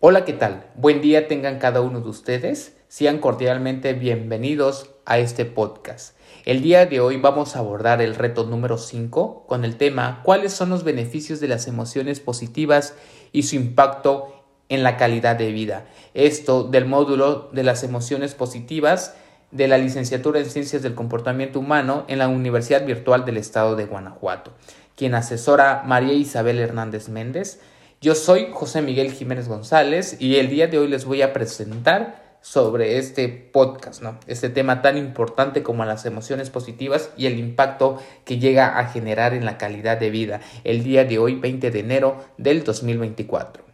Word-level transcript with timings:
Hola, 0.00 0.24
¿qué 0.24 0.32
tal? 0.32 0.70
Buen 0.76 1.00
día 1.00 1.26
tengan 1.26 1.58
cada 1.58 1.80
uno 1.80 2.00
de 2.00 2.08
ustedes. 2.08 2.76
Sean 2.86 3.18
cordialmente 3.18 3.94
bienvenidos 3.94 4.90
a 5.04 5.18
este 5.18 5.44
podcast. 5.44 6.16
El 6.44 6.62
día 6.62 6.86
de 6.86 7.00
hoy 7.00 7.16
vamos 7.16 7.56
a 7.56 7.58
abordar 7.58 8.00
el 8.00 8.14
reto 8.14 8.44
número 8.44 8.78
5 8.78 9.46
con 9.48 9.64
el 9.64 9.76
tema 9.76 10.20
¿Cuáles 10.22 10.52
son 10.52 10.70
los 10.70 10.84
beneficios 10.84 11.40
de 11.40 11.48
las 11.48 11.66
emociones 11.66 12.20
positivas 12.20 12.94
y 13.32 13.42
su 13.42 13.56
impacto 13.56 14.44
en 14.68 14.84
la 14.84 14.96
calidad 14.96 15.34
de 15.34 15.50
vida? 15.50 15.88
Esto 16.14 16.62
del 16.62 16.84
módulo 16.84 17.50
de 17.52 17.64
las 17.64 17.82
emociones 17.82 18.36
positivas 18.36 19.16
de 19.50 19.66
la 19.66 19.78
licenciatura 19.78 20.38
en 20.38 20.46
Ciencias 20.46 20.82
del 20.82 20.94
Comportamiento 20.94 21.58
Humano 21.58 22.04
en 22.06 22.18
la 22.18 22.28
Universidad 22.28 22.86
Virtual 22.86 23.24
del 23.24 23.36
Estado 23.36 23.74
de 23.74 23.86
Guanajuato, 23.86 24.52
quien 24.94 25.16
asesora 25.16 25.82
María 25.84 26.12
Isabel 26.12 26.60
Hernández 26.60 27.08
Méndez 27.08 27.58
yo 28.00 28.14
soy 28.14 28.48
José 28.52 28.80
Miguel 28.80 29.12
Jiménez 29.12 29.48
González 29.48 30.16
y 30.20 30.36
el 30.36 30.48
día 30.48 30.68
de 30.68 30.78
hoy 30.78 30.86
les 30.86 31.04
voy 31.04 31.22
a 31.22 31.32
presentar 31.32 32.38
sobre 32.40 32.98
este 32.98 33.28
podcast, 33.28 34.02
¿no? 34.02 34.20
Este 34.28 34.48
tema 34.48 34.82
tan 34.82 34.96
importante 34.96 35.64
como 35.64 35.84
las 35.84 36.06
emociones 36.06 36.50
positivas 36.50 37.10
y 37.16 37.26
el 37.26 37.38
impacto 37.40 38.00
que 38.24 38.38
llega 38.38 38.78
a 38.78 38.86
generar 38.86 39.34
en 39.34 39.44
la 39.44 39.58
calidad 39.58 39.98
de 39.98 40.10
vida 40.10 40.40
el 40.62 40.84
día 40.84 41.04
de 41.04 41.18
hoy, 41.18 41.34
20 41.34 41.72
de 41.72 41.80
enero 41.80 42.24
del 42.36 42.62
2024. 42.62 43.64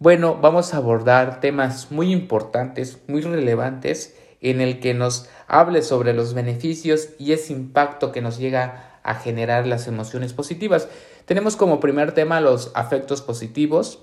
Bueno, 0.00 0.36
vamos 0.42 0.74
a 0.74 0.78
abordar 0.78 1.38
temas 1.38 1.92
muy 1.92 2.10
importantes, 2.10 2.98
muy 3.06 3.20
relevantes, 3.20 4.16
en 4.40 4.60
el 4.60 4.80
que 4.80 4.94
nos 4.94 5.28
hable 5.46 5.82
sobre 5.82 6.12
los 6.12 6.34
beneficios 6.34 7.10
y 7.20 7.32
ese 7.32 7.52
impacto 7.52 8.10
que 8.10 8.20
nos 8.20 8.38
llega 8.38 8.98
a 9.04 9.14
generar 9.14 9.66
las 9.66 9.86
emociones 9.86 10.32
positivas. 10.32 10.88
Tenemos 11.24 11.56
como 11.56 11.80
primer 11.80 12.12
tema 12.12 12.40
los 12.40 12.70
afectos 12.74 13.22
positivos, 13.22 14.00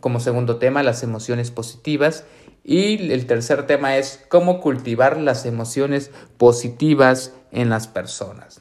como 0.00 0.20
segundo 0.20 0.56
tema 0.56 0.82
las 0.82 1.02
emociones 1.02 1.50
positivas 1.50 2.24
y 2.64 3.12
el 3.12 3.26
tercer 3.26 3.66
tema 3.66 3.96
es 3.96 4.24
cómo 4.28 4.60
cultivar 4.60 5.18
las 5.18 5.46
emociones 5.46 6.10
positivas 6.36 7.32
en 7.50 7.70
las 7.70 7.88
personas. 7.88 8.60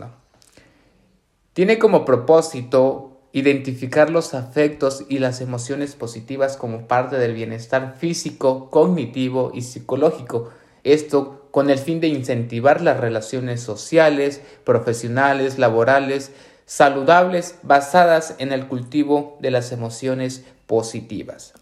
Tiene 1.54 1.78
como 1.78 2.06
propósito 2.06 3.18
identificar 3.34 4.10
los 4.10 4.34
afectos 4.34 5.06
y 5.10 5.20
las 5.20 5.42
emociones 5.42 5.96
positivas 5.96 6.58
como 6.58 6.88
parte 6.88 7.18
del 7.18 7.34
bienestar 7.34 7.96
físico, 8.00 8.70
cognitivo 8.70 9.52
y 9.54 9.62
psicológico. 9.62 10.50
Esto 10.84 11.48
con 11.52 11.70
el 11.70 11.78
fin 11.78 12.00
de 12.00 12.08
incentivar 12.08 12.82
las 12.82 13.00
relaciones 13.00 13.62
sociales, 13.62 14.42
profesionales, 14.64 15.60
laborales, 15.60 16.32
saludables 16.68 17.56
basadas 17.64 18.36
en 18.40 18.52
el 18.52 18.68
cultivo 18.68 19.38
de 19.40 19.52
las 19.52 19.72
emociones 19.72 20.44
positivas. 20.68 21.54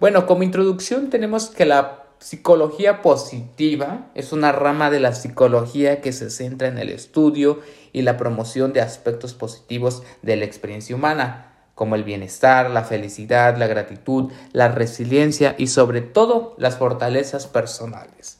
Bueno, 0.00 0.26
como 0.26 0.42
introducción 0.42 1.08
tenemos 1.08 1.46
que 1.48 1.64
la 1.64 2.04
psicología 2.18 3.00
positiva 3.00 4.10
es 4.16 4.32
una 4.32 4.50
rama 4.50 4.90
de 4.90 4.98
la 4.98 5.14
psicología 5.14 6.00
que 6.00 6.12
se 6.12 6.30
centra 6.30 6.66
en 6.66 6.78
el 6.78 6.88
estudio 6.88 7.60
y 7.92 8.02
la 8.02 8.16
promoción 8.16 8.72
de 8.72 8.80
aspectos 8.80 9.34
positivos 9.34 10.02
de 10.22 10.36
la 10.36 10.44
experiencia 10.44 10.96
humana, 10.96 11.54
como 11.76 11.94
el 11.94 12.02
bienestar, 12.02 12.70
la 12.70 12.82
felicidad, 12.82 13.56
la 13.56 13.68
gratitud, 13.68 14.32
la 14.52 14.66
resiliencia 14.66 15.54
y 15.58 15.68
sobre 15.68 16.00
todo 16.00 16.56
las 16.58 16.76
fortalezas 16.76 17.46
personales. 17.46 18.38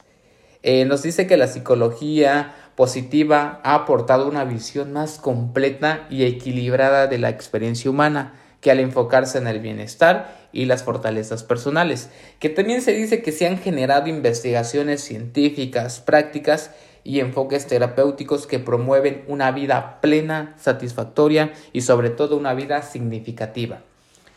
Eh, 0.65 0.85
nos 0.87 1.03
dice 1.03 1.29
que 1.29 1.37
la 1.37 1.47
psicología 1.47 2.68
positiva 2.79 3.61
ha 3.65 3.75
aportado 3.75 4.29
una 4.29 4.45
visión 4.45 4.93
más 4.93 5.19
completa 5.19 6.07
y 6.11 6.23
equilibrada 6.23 7.09
de 7.09 7.19
la 7.19 7.29
experiencia 7.29 7.91
humana 7.91 8.35
que 8.61 8.71
al 8.71 8.79
enfocarse 8.79 9.39
en 9.39 9.49
el 9.49 9.59
bienestar 9.59 10.49
y 10.53 10.67
las 10.67 10.85
fortalezas 10.85 11.43
personales, 11.43 12.09
que 12.39 12.51
también 12.51 12.81
se 12.81 12.93
dice 12.93 13.21
que 13.21 13.33
se 13.33 13.49
han 13.49 13.59
generado 13.59 14.07
investigaciones 14.07 15.03
científicas, 15.03 15.99
prácticas 15.99 16.71
y 17.03 17.19
enfoques 17.19 17.67
terapéuticos 17.67 18.47
que 18.47 18.61
promueven 18.61 19.25
una 19.27 19.51
vida 19.51 20.01
plena, 20.01 20.55
satisfactoria 20.57 21.53
y 21.73 21.81
sobre 21.81 22.11
todo 22.11 22.37
una 22.37 22.55
vida 22.55 22.83
significativa. 22.83 23.81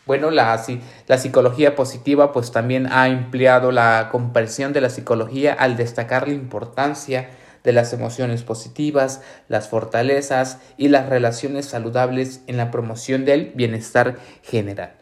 Bueno, 0.08 0.32
la, 0.32 0.58
psicología 0.58 1.76
positiva 1.76 2.32
pues 2.32 2.52
también 2.52 2.88
ha 2.92 3.08
empleado 3.08 3.72
la 3.72 4.10
comprensión 4.12 4.74
de 4.74 4.82
la 4.82 4.90
psicología 4.90 5.54
al 5.54 5.78
destacar 5.78 6.28
la 6.28 6.34
importancia 6.34 7.30
de 7.64 7.74
las 7.74 7.94
emociones 7.94 8.44
positivas, 8.44 9.22
las 9.48 9.68
fortalezas 9.68 10.60
y 10.78 10.88
las 10.88 11.10
relaciones 11.10 11.66
saludables 11.66 12.42
en 12.48 12.58
la 12.58 12.72
promoción 12.72 13.26
del 13.26 13.52
bienestar 13.56 14.18
general. 14.44 14.94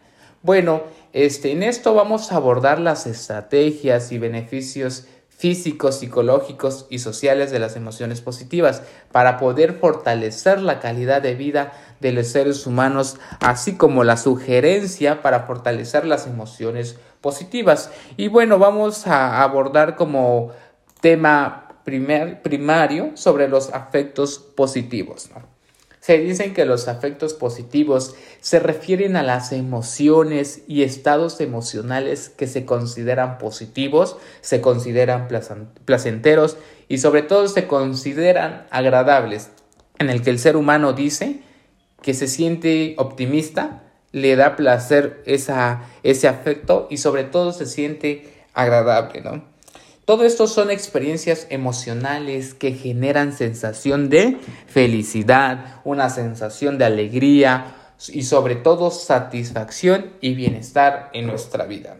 Bueno, 0.42 0.82
este, 1.12 1.52
en 1.52 1.62
esto 1.62 1.94
vamos 1.94 2.32
a 2.32 2.36
abordar 2.36 2.80
las 2.80 3.06
estrategias 3.06 4.10
y 4.12 4.18
beneficios 4.18 5.06
físicos, 5.28 5.98
psicológicos 5.98 6.86
y 6.90 6.98
sociales 6.98 7.50
de 7.50 7.58
las 7.58 7.74
emociones 7.74 8.20
positivas 8.20 8.82
para 9.10 9.38
poder 9.38 9.78
fortalecer 9.78 10.60
la 10.60 10.80
calidad 10.80 11.22
de 11.22 11.34
vida 11.34 11.72
de 12.00 12.12
los 12.12 12.26
seres 12.26 12.66
humanos, 12.66 13.18
así 13.40 13.76
como 13.76 14.04
la 14.04 14.18
sugerencia 14.18 15.22
para 15.22 15.44
fortalecer 15.44 16.04
las 16.04 16.26
emociones 16.26 16.98
positivas. 17.22 17.90
Y 18.18 18.28
bueno, 18.28 18.58
vamos 18.58 19.06
a 19.06 19.42
abordar 19.42 19.96
como 19.96 20.50
tema 21.00 21.69
primer, 21.84 22.42
primario 22.42 23.12
sobre 23.14 23.48
los 23.48 23.72
afectos 23.72 24.38
positivos. 24.38 25.30
Se 26.00 26.18
dicen 26.18 26.54
que 26.54 26.64
los 26.64 26.88
afectos 26.88 27.34
positivos 27.34 28.14
se 28.40 28.58
refieren 28.58 29.16
a 29.16 29.22
las 29.22 29.52
emociones 29.52 30.62
y 30.66 30.82
estados 30.82 31.40
emocionales 31.40 32.30
que 32.30 32.46
se 32.46 32.64
consideran 32.64 33.36
positivos, 33.36 34.16
se 34.40 34.62
consideran 34.62 35.28
placenteros 35.84 36.56
y 36.88 36.98
sobre 36.98 37.22
todo 37.22 37.48
se 37.48 37.66
consideran 37.66 38.66
agradables, 38.70 39.50
en 39.98 40.08
el 40.08 40.22
que 40.22 40.30
el 40.30 40.38
ser 40.38 40.56
humano 40.56 40.94
dice 40.94 41.42
que 42.00 42.14
se 42.14 42.28
siente 42.28 42.94
optimista, 42.96 43.82
le 44.12 44.36
da 44.36 44.56
placer 44.56 45.22
esa, 45.26 45.82
ese 46.02 46.28
afecto 46.28 46.88
y 46.90 46.96
sobre 46.96 47.24
todo 47.24 47.52
se 47.52 47.66
siente 47.66 48.32
agradable, 48.54 49.20
¿no? 49.20 49.49
Todo 50.10 50.24
esto 50.24 50.48
son 50.48 50.72
experiencias 50.72 51.46
emocionales 51.50 52.52
que 52.52 52.72
generan 52.72 53.32
sensación 53.32 54.10
de 54.10 54.38
felicidad, 54.66 55.80
una 55.84 56.10
sensación 56.10 56.78
de 56.78 56.84
alegría 56.84 57.76
y 58.08 58.24
sobre 58.24 58.56
todo 58.56 58.90
satisfacción 58.90 60.06
y 60.20 60.34
bienestar 60.34 61.10
en 61.12 61.28
nuestra 61.28 61.64
vida. 61.64 61.96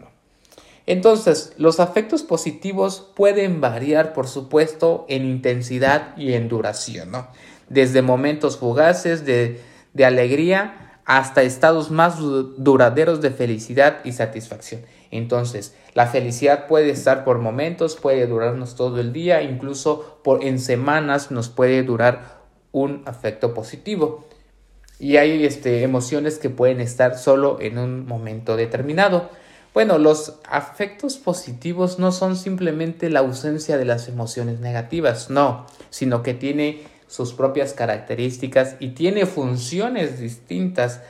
Entonces, 0.85 1.53
los 1.55 1.79
afectos 1.79 2.23
positivos 2.23 3.09
pueden 3.15 3.61
variar, 3.61 4.11
por 4.11 4.27
supuesto, 4.27 5.05
en 5.07 5.23
intensidad 5.23 6.13
y 6.17 6.33
en 6.33 6.49
duración, 6.49 7.13
Desde 7.69 8.01
momentos 8.01 8.57
fugaces 8.57 9.25
de, 9.25 9.61
de 9.93 10.03
alegría 10.03 10.90
hasta 11.05 11.43
estados 11.43 11.91
más 11.91 12.17
duraderos 12.19 13.21
de 13.21 13.31
felicidad 13.31 13.99
y 14.03 14.11
satisfacción. 14.11 14.81
Entonces, 15.11 15.75
la 15.93 16.07
felicidad 16.07 16.67
puede 16.67 16.89
estar 16.91 17.23
por 17.23 17.39
momentos, 17.39 17.95
puede 17.95 18.25
durarnos 18.27 18.75
todo 18.75 18.99
el 18.99 19.11
día, 19.11 19.41
incluso 19.41 20.19
por 20.23 20.43
en 20.43 20.59
semanas 20.59 21.31
nos 21.31 21.49
puede 21.49 21.83
durar 21.83 22.41
un 22.71 23.03
afecto 23.05 23.53
positivo. 23.53 24.25
Y 24.99 25.17
hay 25.17 25.45
este, 25.45 25.83
emociones 25.83 26.37
que 26.37 26.49
pueden 26.49 26.79
estar 26.79 27.17
solo 27.17 27.57
en 27.59 27.77
un 27.77 28.05
momento 28.05 28.55
determinado. 28.55 29.29
Bueno, 29.73 29.97
los 29.97 30.35
afectos 30.49 31.17
positivos 31.17 31.97
no 31.97 32.11
son 32.11 32.35
simplemente 32.35 33.09
la 33.09 33.21
ausencia 33.21 33.77
de 33.77 33.85
las 33.85 34.07
emociones 34.07 34.59
negativas, 34.59 35.29
no, 35.29 35.65
sino 35.89 36.23
que 36.23 36.33
tiene 36.33 36.83
sus 37.11 37.33
propias 37.33 37.73
características 37.73 38.77
y 38.79 38.91
tiene 38.91 39.25
funciones 39.25 40.21
distintas 40.21 41.01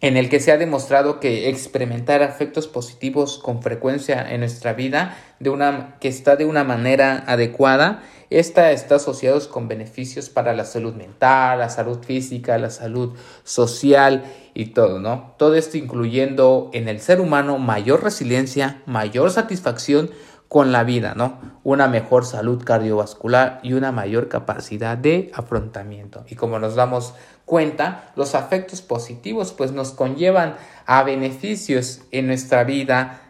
en 0.00 0.16
el 0.16 0.28
que 0.28 0.40
se 0.40 0.50
ha 0.50 0.58
demostrado 0.58 1.20
que 1.20 1.48
experimentar 1.48 2.24
afectos 2.24 2.66
positivos 2.66 3.38
con 3.38 3.62
frecuencia 3.62 4.28
en 4.28 4.40
nuestra 4.40 4.72
vida, 4.72 5.16
de 5.38 5.50
una, 5.50 5.96
que 6.00 6.08
está 6.08 6.34
de 6.34 6.46
una 6.46 6.64
manera 6.64 7.22
adecuada, 7.28 8.02
esta 8.28 8.72
está 8.72 8.96
asociada 8.96 9.38
con 9.48 9.68
beneficios 9.68 10.30
para 10.30 10.52
la 10.52 10.64
salud 10.64 10.94
mental, 10.94 11.60
la 11.60 11.68
salud 11.68 12.02
física, 12.02 12.58
la 12.58 12.70
salud 12.70 13.14
social 13.44 14.24
y 14.52 14.66
todo, 14.66 14.98
¿no? 14.98 15.34
Todo 15.38 15.54
esto 15.54 15.76
incluyendo 15.76 16.70
en 16.72 16.88
el 16.88 17.00
ser 17.00 17.20
humano 17.20 17.58
mayor 17.58 18.02
resiliencia, 18.02 18.82
mayor 18.84 19.30
satisfacción 19.30 20.10
con 20.48 20.72
la 20.72 20.84
vida, 20.84 21.14
¿no? 21.16 21.38
Una 21.64 21.88
mejor 21.88 22.24
salud 22.24 22.62
cardiovascular 22.62 23.60
y 23.62 23.72
una 23.72 23.92
mayor 23.92 24.28
capacidad 24.28 24.96
de 24.96 25.30
afrontamiento. 25.34 26.24
Y 26.28 26.36
como 26.36 26.58
nos 26.58 26.76
damos 26.76 27.14
cuenta, 27.44 28.12
los 28.16 28.34
afectos 28.34 28.80
positivos 28.82 29.52
pues 29.52 29.72
nos 29.72 29.90
conllevan 29.90 30.56
a 30.86 31.02
beneficios 31.02 32.02
en 32.12 32.28
nuestra 32.28 32.64
vida, 32.64 33.20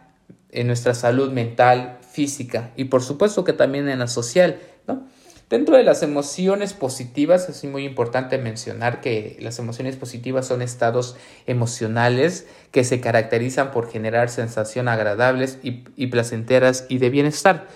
en 0.51 0.67
nuestra 0.67 0.95
salud 0.95 1.33
mental, 1.33 1.99
física 2.11 2.71
y 2.77 2.85
por 2.85 3.03
supuesto 3.03 3.45
que 3.45 3.53
también 3.53 3.89
en 3.89 3.99
la 3.99 4.07
social, 4.07 4.59
¿no? 4.87 5.05
Dentro 5.49 5.77
de 5.77 5.85
las 5.85 6.03
emociones 6.03 6.73
positivas 6.73 7.49
es 7.49 7.63
muy 7.65 7.85
importante 7.85 8.37
mencionar 8.37 9.01
que 9.01 9.37
las 9.41 9.61
emociones 9.61 9.95
positivas 9.95 10.49
son 10.49 10.61
estados 10.61 11.17
emocionales 11.47 12.49
que 12.73 12.83
se 12.83 13.01
caracterizan 13.01 13.71
por 13.71 13.89
generar 13.89 14.29
sensaciones 14.29 14.93
agradables 14.93 15.61
y, 15.63 15.85
y 15.95 16.09
placenteras 16.09 16.87
y 16.89 16.99
de 16.99 17.11
bienestar. 17.11 17.69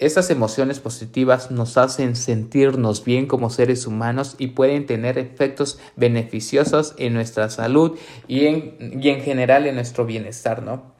Estas 0.00 0.30
emociones 0.30 0.80
positivas 0.80 1.52
nos 1.52 1.76
hacen 1.76 2.16
sentirnos 2.16 3.04
bien 3.04 3.26
como 3.26 3.50
seres 3.50 3.86
humanos 3.86 4.34
y 4.36 4.48
pueden 4.48 4.84
tener 4.84 5.18
efectos 5.18 5.78
beneficiosos 5.94 6.94
en 6.98 7.14
nuestra 7.14 7.48
salud 7.50 7.96
y 8.26 8.46
en, 8.46 8.98
y 9.00 9.10
en 9.10 9.20
general 9.20 9.68
en 9.68 9.76
nuestro 9.76 10.04
bienestar, 10.04 10.64
¿no? 10.64 10.91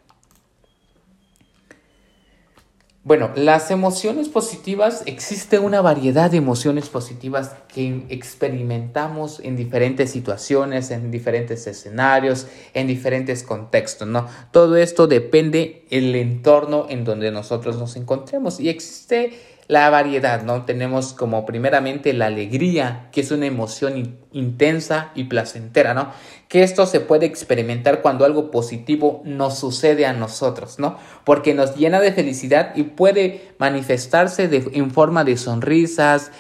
Bueno, 3.05 3.33
las 3.35 3.73
emociones 3.73 4.29
positivas, 4.29 5.03
existe 5.07 5.59
una 5.59 5.81
variedad 5.81 6.31
de 6.31 6.37
emociones 6.37 6.89
positivas 6.89 7.51
que 7.67 8.05
experimentamos 8.11 9.41
en 9.41 9.57
diferentes 9.57 10.11
situaciones, 10.11 10.93
en 10.93 11.11
diferentes 11.11 11.67
escenarios, 11.67 12.47
en 12.75 12.87
diferentes 12.87 13.43
contextos, 13.43 14.07
¿no? 14.07 14.29
Todo 14.53 14.77
esto 14.77 15.09
depende 15.09 15.85
del 15.91 16.15
entorno 16.15 16.87
en 16.89 17.03
donde 17.03 17.33
nosotros 17.33 17.77
nos 17.77 17.97
encontremos 17.97 18.61
y 18.61 18.69
existe 18.69 19.33
la 19.73 19.89
variedad, 19.89 20.43
¿no? 20.43 20.67
Tenemos 20.67 21.15
como 21.15 21.47
primeramente 21.47 22.13
la 22.13 22.27
alegría, 22.27 23.09
que 23.11 23.23
es 23.23 23.31
una 23.31 23.47
emoción 23.47 24.19
intensa 24.31 25.13
y 25.15 25.25
placentera, 25.25 25.95
¿no? 25.95 26.11
Que 26.49 26.63
esto 26.63 26.85
se 26.85 27.01
puede 27.01 27.25
experimentar 27.25 28.03
cuando 28.03 28.27
algo 28.27 28.51
positivo 28.51 29.23
nos 29.25 29.59
sucede 29.59 30.05
a 30.05 30.13
nosotros, 30.13 30.79
¿no? 30.79 30.99
Porque 31.25 31.55
nos 31.55 31.75
llena 31.75 32.01
de 32.01 32.13
felicidad 32.13 32.77
y 32.77 32.83
puede 32.83 33.55
manifestarse 33.57 34.51
en 34.75 34.91
forma 34.91 35.25
de 35.25 35.39
sonrisas 35.39 36.33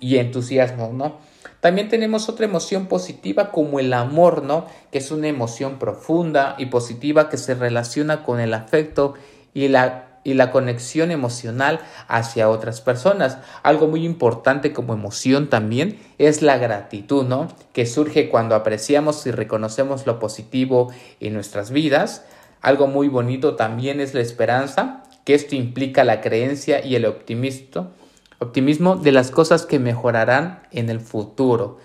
y 0.00 0.16
entusiasmo, 0.16 0.90
¿no? 0.94 1.18
También 1.60 1.90
tenemos 1.90 2.30
otra 2.30 2.46
emoción 2.46 2.86
positiva 2.86 3.50
como 3.50 3.78
el 3.78 3.92
amor, 3.92 4.42
¿no? 4.42 4.64
Que 4.90 4.98
es 4.98 5.10
una 5.10 5.28
emoción 5.28 5.78
profunda 5.78 6.54
y 6.56 6.66
positiva 6.66 7.28
que 7.28 7.36
se 7.36 7.54
relaciona 7.54 8.24
con 8.24 8.40
el 8.40 8.54
afecto 8.54 9.12
y 9.52 9.68
la 9.68 10.07
y 10.28 10.34
la 10.34 10.50
conexión 10.50 11.10
emocional 11.10 11.80
hacia 12.06 12.50
otras 12.50 12.82
personas. 12.82 13.38
Algo 13.62 13.86
muy 13.86 14.04
importante 14.04 14.74
como 14.74 14.92
emoción 14.92 15.48
también 15.48 15.98
es 16.18 16.42
la 16.42 16.58
gratitud, 16.58 17.24
¿no? 17.24 17.48
Que 17.72 17.86
surge 17.86 18.28
cuando 18.28 18.54
apreciamos 18.54 19.26
y 19.26 19.30
reconocemos 19.30 20.06
lo 20.06 20.18
positivo 20.18 20.92
en 21.20 21.32
nuestras 21.32 21.70
vidas. 21.70 22.24
Algo 22.60 22.86
muy 22.88 23.08
bonito 23.08 23.56
también 23.56 24.00
es 24.00 24.12
la 24.12 24.20
esperanza, 24.20 25.04
que 25.24 25.34
esto 25.34 25.54
implica 25.54 26.04
la 26.04 26.20
creencia 26.20 26.84
y 26.84 26.94
el 26.94 27.06
optimismo, 27.06 27.92
optimismo 28.38 28.96
de 28.96 29.12
las 29.12 29.30
cosas 29.30 29.64
que 29.64 29.78
mejorarán 29.78 30.60
en 30.72 30.90
el 30.90 31.00
futuro. 31.00 31.78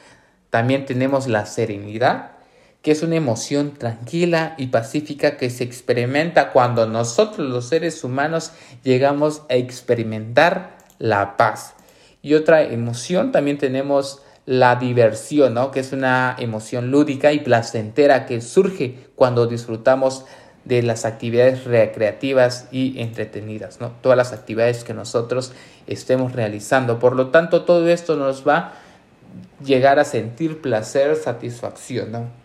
También 0.49 0.85
tenemos 0.85 1.27
la 1.27 1.45
serenidad, 1.45 2.32
que 2.83 2.91
es 2.91 3.01
una 3.01 3.15
emoción 3.15 3.75
tranquila 3.75 4.55
y 4.57 4.67
pacífica 4.67 5.37
que 5.37 5.49
se 5.49 5.63
experimenta 5.63 6.51
cuando 6.51 6.85
nosotros 6.85 7.49
los 7.49 7.69
seres 7.69 8.03
humanos 8.03 8.51
llegamos 8.83 9.43
a 9.49 9.55
experimentar 9.55 10.77
la 10.99 11.37
paz. 11.37 11.75
Y 12.21 12.33
otra 12.33 12.61
emoción 12.61 13.31
también 13.31 13.57
tenemos 13.57 14.21
la 14.45 14.75
diversión, 14.75 15.53
¿no? 15.53 15.71
que 15.71 15.79
es 15.79 15.93
una 15.93 16.35
emoción 16.37 16.91
lúdica 16.91 17.31
y 17.31 17.39
placentera 17.39 18.25
que 18.25 18.41
surge 18.41 19.07
cuando 19.15 19.47
disfrutamos 19.47 20.25
de 20.65 20.83
las 20.83 21.05
actividades 21.05 21.63
recreativas 21.63 22.67
y 22.69 23.01
entretenidas, 23.01 23.81
¿no? 23.81 23.91
Todas 24.01 24.17
las 24.17 24.31
actividades 24.31 24.85
que 24.85 24.93
nosotros 24.93 25.51
estemos 25.87 26.31
realizando. 26.31 26.99
Por 26.99 27.17
lo 27.17 27.31
tanto, 27.31 27.63
todo 27.63 27.89
esto 27.89 28.15
nos 28.15 28.47
va 28.47 28.57
a 28.57 28.73
llegar 29.61 29.99
a 29.99 30.05
sentir 30.05 30.61
placer, 30.61 31.17
satisfacción, 31.17 32.13
¿no? 32.13 32.42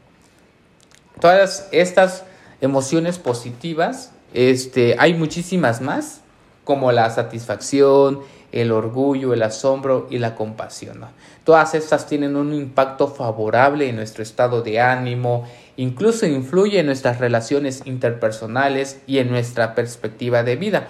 Todas 1.20 1.68
estas 1.72 2.24
emociones 2.60 3.18
positivas, 3.18 4.12
este, 4.34 4.96
hay 4.98 5.14
muchísimas 5.14 5.80
más, 5.80 6.22
como 6.64 6.92
la 6.92 7.08
satisfacción, 7.10 8.20
el 8.52 8.72
orgullo, 8.72 9.34
el 9.34 9.42
asombro 9.42 10.06
y 10.10 10.18
la 10.18 10.34
compasión. 10.34 11.04
Todas 11.44 11.74
estas 11.74 12.06
tienen 12.06 12.36
un 12.36 12.52
impacto 12.52 13.08
favorable 13.08 13.88
en 13.88 13.96
nuestro 13.96 14.22
estado 14.22 14.62
de 14.62 14.80
ánimo, 14.80 15.46
incluso 15.76 16.26
influye 16.26 16.80
en 16.80 16.86
nuestras 16.86 17.18
relaciones 17.18 17.82
interpersonales 17.84 19.00
y 19.06 19.18
en 19.18 19.30
nuestra 19.30 19.74
perspectiva 19.74 20.42
de 20.42 20.56
vida. 20.56 20.88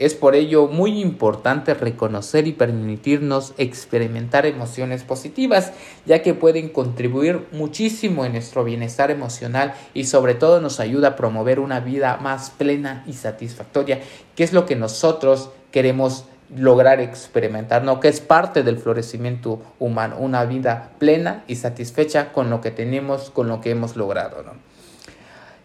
Es 0.00 0.14
por 0.14 0.34
ello 0.34 0.66
muy 0.66 0.98
importante 0.98 1.74
reconocer 1.74 2.46
y 2.46 2.52
permitirnos 2.52 3.52
experimentar 3.58 4.46
emociones 4.46 5.02
positivas, 5.02 5.74
ya 6.06 6.22
que 6.22 6.32
pueden 6.32 6.70
contribuir 6.70 7.46
muchísimo 7.52 8.24
en 8.24 8.32
nuestro 8.32 8.64
bienestar 8.64 9.10
emocional 9.10 9.74
y 9.92 10.04
sobre 10.04 10.32
todo 10.32 10.62
nos 10.62 10.80
ayuda 10.80 11.08
a 11.08 11.16
promover 11.16 11.60
una 11.60 11.80
vida 11.80 12.16
más 12.16 12.48
plena 12.48 13.04
y 13.06 13.12
satisfactoria, 13.12 14.00
que 14.36 14.42
es 14.42 14.54
lo 14.54 14.64
que 14.64 14.74
nosotros 14.74 15.50
queremos 15.70 16.24
lograr 16.56 17.00
experimentar, 17.00 17.84
¿no? 17.84 18.00
que 18.00 18.08
es 18.08 18.22
parte 18.22 18.62
del 18.62 18.78
florecimiento 18.78 19.60
humano, 19.78 20.16
una 20.18 20.46
vida 20.46 20.92
plena 20.98 21.44
y 21.46 21.56
satisfecha 21.56 22.32
con 22.32 22.48
lo 22.48 22.62
que 22.62 22.70
tenemos, 22.70 23.28
con 23.28 23.48
lo 23.48 23.60
que 23.60 23.72
hemos 23.72 23.96
logrado. 23.96 24.42
¿no? 24.44 24.52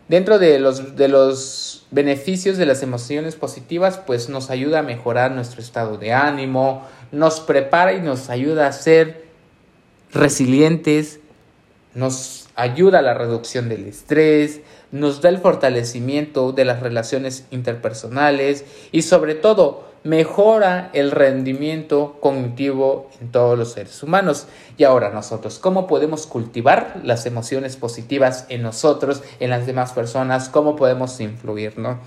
Dentro 0.07 0.37
de 0.37 0.59
los, 0.59 0.95
de 0.95 1.07
los 1.07 1.87
beneficios 1.89 2.57
de 2.57 2.67
las 2.67 2.83
emociones 2.83 3.35
positivas, 3.35 3.99
pues 4.05 4.29
nos 4.29 4.51
ayuda 4.51 4.79
a 4.79 4.83
mejorar 4.83 5.31
nuestro 5.31 5.61
estado 5.61 5.97
de 5.97 6.13
ánimo, 6.13 6.85
nos 7.11 7.39
prepara 7.39 7.93
y 7.93 8.01
nos 8.01 8.29
ayuda 8.29 8.67
a 8.67 8.71
ser 8.71 9.25
resilientes, 10.13 11.19
nos 11.95 12.47
ayuda 12.55 12.99
a 12.99 13.01
la 13.01 13.15
reducción 13.15 13.67
del 13.67 13.85
estrés, 13.87 14.61
nos 14.91 15.21
da 15.21 15.29
el 15.29 15.39
fortalecimiento 15.39 16.51
de 16.51 16.65
las 16.65 16.81
relaciones 16.81 17.45
interpersonales 17.49 18.63
y 18.91 19.01
sobre 19.01 19.33
todo 19.33 19.94
mejora 20.05 20.91
el 20.93 21.09
rendimiento 21.09 22.19
cognitivo 22.21 23.09
en 23.19 23.31
todos 23.31 23.57
los 23.57 23.73
seres 23.73 24.01
humanos. 24.03 24.47
Y 24.77 24.83
ahora 24.83 25.09
nosotros, 25.09 25.57
¿cómo 25.57 25.87
podemos 25.87 26.27
cultivar 26.27 27.01
las 27.03 27.25
emociones 27.25 27.75
positivas 27.75 28.45
en 28.49 28.61
nosotros, 28.61 29.23
en 29.39 29.49
las 29.49 29.65
demás 29.65 29.93
personas? 29.93 30.47
¿Cómo 30.47 30.75
podemos 30.75 31.19
influir, 31.19 31.79
no? 31.79 31.99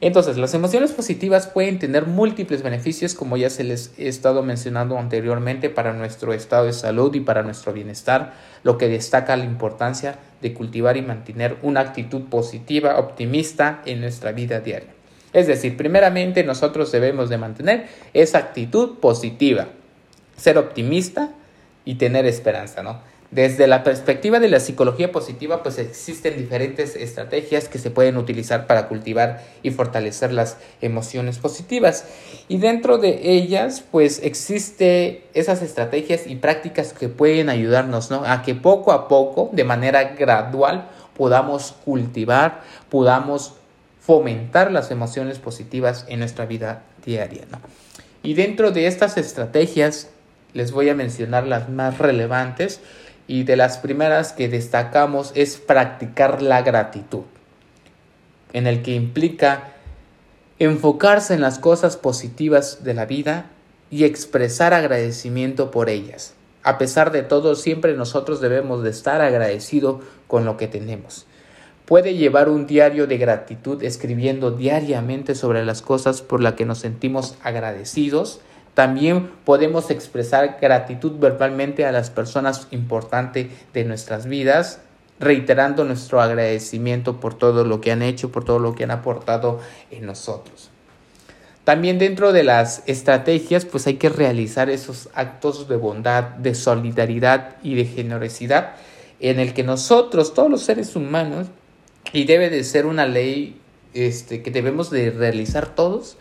Entonces, 0.00 0.38
las 0.38 0.54
emociones 0.54 0.92
positivas 0.92 1.48
pueden 1.48 1.78
tener 1.78 2.06
múltiples 2.06 2.62
beneficios, 2.62 3.14
como 3.14 3.36
ya 3.36 3.50
se 3.50 3.64
les 3.64 3.92
he 3.98 4.08
estado 4.08 4.42
mencionando 4.42 4.96
anteriormente, 4.96 5.68
para 5.68 5.92
nuestro 5.92 6.32
estado 6.32 6.64
de 6.64 6.72
salud 6.72 7.14
y 7.14 7.20
para 7.20 7.42
nuestro 7.42 7.74
bienestar, 7.74 8.32
lo 8.62 8.78
que 8.78 8.88
destaca 8.88 9.36
la 9.36 9.44
importancia 9.44 10.18
de 10.40 10.54
cultivar 10.54 10.96
y 10.96 11.02
mantener 11.02 11.58
una 11.62 11.80
actitud 11.80 12.22
positiva, 12.30 12.98
optimista 12.98 13.82
en 13.84 14.00
nuestra 14.00 14.32
vida 14.32 14.60
diaria. 14.60 14.97
Es 15.32 15.46
decir, 15.46 15.76
primeramente 15.76 16.44
nosotros 16.44 16.90
debemos 16.90 17.28
de 17.28 17.38
mantener 17.38 17.88
esa 18.14 18.38
actitud 18.38 18.98
positiva, 18.98 19.68
ser 20.36 20.58
optimista 20.58 21.30
y 21.84 21.96
tener 21.96 22.26
esperanza, 22.26 22.82
¿no? 22.82 23.00
Desde 23.30 23.66
la 23.66 23.84
perspectiva 23.84 24.40
de 24.40 24.48
la 24.48 24.58
psicología 24.58 25.12
positiva, 25.12 25.62
pues 25.62 25.78
existen 25.78 26.38
diferentes 26.38 26.96
estrategias 26.96 27.68
que 27.68 27.78
se 27.78 27.90
pueden 27.90 28.16
utilizar 28.16 28.66
para 28.66 28.88
cultivar 28.88 29.44
y 29.62 29.70
fortalecer 29.70 30.32
las 30.32 30.56
emociones 30.80 31.38
positivas. 31.38 32.06
Y 32.48 32.56
dentro 32.56 32.96
de 32.96 33.20
ellas, 33.30 33.84
pues 33.90 34.22
existe 34.22 35.24
esas 35.34 35.60
estrategias 35.60 36.26
y 36.26 36.36
prácticas 36.36 36.94
que 36.94 37.10
pueden 37.10 37.50
ayudarnos, 37.50 38.10
¿no? 38.10 38.24
A 38.24 38.40
que 38.40 38.54
poco 38.54 38.92
a 38.92 39.08
poco, 39.08 39.50
de 39.52 39.64
manera 39.64 40.14
gradual, 40.14 40.88
podamos 41.14 41.74
cultivar, 41.84 42.62
podamos 42.88 43.57
fomentar 44.08 44.72
las 44.72 44.90
emociones 44.90 45.38
positivas 45.38 46.06
en 46.08 46.20
nuestra 46.20 46.46
vida 46.46 46.82
diaria. 47.04 47.44
Y 48.22 48.32
dentro 48.32 48.70
de 48.70 48.86
estas 48.86 49.18
estrategias 49.18 50.08
les 50.54 50.72
voy 50.72 50.88
a 50.88 50.94
mencionar 50.94 51.46
las 51.46 51.68
más 51.68 51.98
relevantes 51.98 52.80
y 53.26 53.42
de 53.42 53.58
las 53.58 53.76
primeras 53.76 54.32
que 54.32 54.48
destacamos 54.48 55.32
es 55.34 55.58
practicar 55.58 56.40
la 56.40 56.62
gratitud, 56.62 57.24
en 58.54 58.66
el 58.66 58.80
que 58.80 58.94
implica 58.94 59.72
enfocarse 60.58 61.34
en 61.34 61.42
las 61.42 61.58
cosas 61.58 61.98
positivas 61.98 62.82
de 62.84 62.94
la 62.94 63.04
vida 63.04 63.50
y 63.90 64.04
expresar 64.04 64.72
agradecimiento 64.72 65.70
por 65.70 65.90
ellas. 65.90 66.32
A 66.62 66.78
pesar 66.78 67.12
de 67.12 67.24
todo, 67.24 67.54
siempre 67.54 67.92
nosotros 67.92 68.40
debemos 68.40 68.82
de 68.82 68.88
estar 68.88 69.20
agradecidos 69.20 70.02
con 70.28 70.46
lo 70.46 70.56
que 70.56 70.66
tenemos. 70.66 71.26
Puede 71.88 72.16
llevar 72.16 72.50
un 72.50 72.66
diario 72.66 73.06
de 73.06 73.16
gratitud 73.16 73.82
escribiendo 73.82 74.50
diariamente 74.50 75.34
sobre 75.34 75.64
las 75.64 75.80
cosas 75.80 76.20
por 76.20 76.42
las 76.42 76.52
que 76.52 76.66
nos 76.66 76.80
sentimos 76.80 77.36
agradecidos. 77.42 78.40
También 78.74 79.30
podemos 79.46 79.90
expresar 79.90 80.58
gratitud 80.60 81.12
verbalmente 81.18 81.86
a 81.86 81.92
las 81.92 82.10
personas 82.10 82.68
importantes 82.72 83.46
de 83.72 83.84
nuestras 83.86 84.26
vidas, 84.26 84.80
reiterando 85.18 85.86
nuestro 85.86 86.20
agradecimiento 86.20 87.20
por 87.20 87.32
todo 87.32 87.64
lo 87.64 87.80
que 87.80 87.90
han 87.90 88.02
hecho, 88.02 88.30
por 88.30 88.44
todo 88.44 88.58
lo 88.58 88.74
que 88.74 88.84
han 88.84 88.90
aportado 88.90 89.58
en 89.90 90.04
nosotros. 90.04 90.68
También 91.64 91.98
dentro 91.98 92.34
de 92.34 92.42
las 92.42 92.82
estrategias, 92.84 93.64
pues 93.64 93.86
hay 93.86 93.94
que 93.94 94.10
realizar 94.10 94.68
esos 94.68 95.08
actos 95.14 95.68
de 95.68 95.76
bondad, 95.76 96.24
de 96.24 96.54
solidaridad 96.54 97.56
y 97.62 97.76
de 97.76 97.86
generosidad 97.86 98.74
en 99.20 99.40
el 99.40 99.54
que 99.54 99.62
nosotros, 99.62 100.34
todos 100.34 100.50
los 100.50 100.62
seres 100.62 100.94
humanos, 100.94 101.46
y 102.12 102.24
debe 102.24 102.50
de 102.50 102.64
ser 102.64 102.86
una 102.86 103.06
ley 103.06 103.60
este, 103.94 104.42
que 104.42 104.50
debemos 104.50 104.90
de 104.90 105.10
realizar 105.10 105.74
todos 105.74 106.16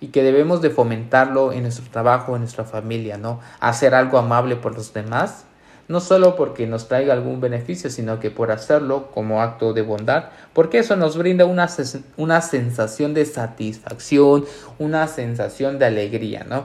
y 0.00 0.08
que 0.08 0.22
debemos 0.22 0.62
de 0.62 0.70
fomentarlo 0.70 1.52
en 1.52 1.62
nuestro 1.62 1.84
trabajo, 1.90 2.34
en 2.34 2.42
nuestra 2.42 2.64
familia, 2.64 3.18
¿no? 3.18 3.40
Hacer 3.60 3.94
algo 3.94 4.18
amable 4.18 4.56
por 4.56 4.74
los 4.74 4.94
demás, 4.94 5.44
no 5.88 6.00
solo 6.00 6.36
porque 6.36 6.66
nos 6.66 6.88
traiga 6.88 7.12
algún 7.12 7.40
beneficio, 7.40 7.90
sino 7.90 8.20
que 8.20 8.30
por 8.30 8.50
hacerlo 8.50 9.10
como 9.12 9.42
acto 9.42 9.72
de 9.74 9.82
bondad, 9.82 10.26
porque 10.54 10.78
eso 10.78 10.96
nos 10.96 11.18
brinda 11.18 11.44
una, 11.44 11.68
una 12.16 12.40
sensación 12.40 13.12
de 13.12 13.26
satisfacción, 13.26 14.46
una 14.78 15.06
sensación 15.08 15.78
de 15.78 15.86
alegría, 15.86 16.44
¿no? 16.48 16.64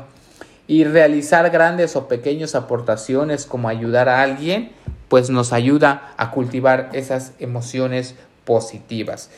Y 0.67 0.83
realizar 0.83 1.49
grandes 1.49 1.95
o 1.95 2.07
pequeñas 2.07 2.55
aportaciones 2.55 3.45
como 3.45 3.67
ayudar 3.67 4.09
a 4.09 4.21
alguien, 4.21 4.71
pues 5.09 5.29
nos 5.29 5.53
ayuda 5.53 6.13
a 6.17 6.31
cultivar 6.31 6.89
esas 6.93 7.33
emociones 7.39 8.15
positivas. 8.45 9.29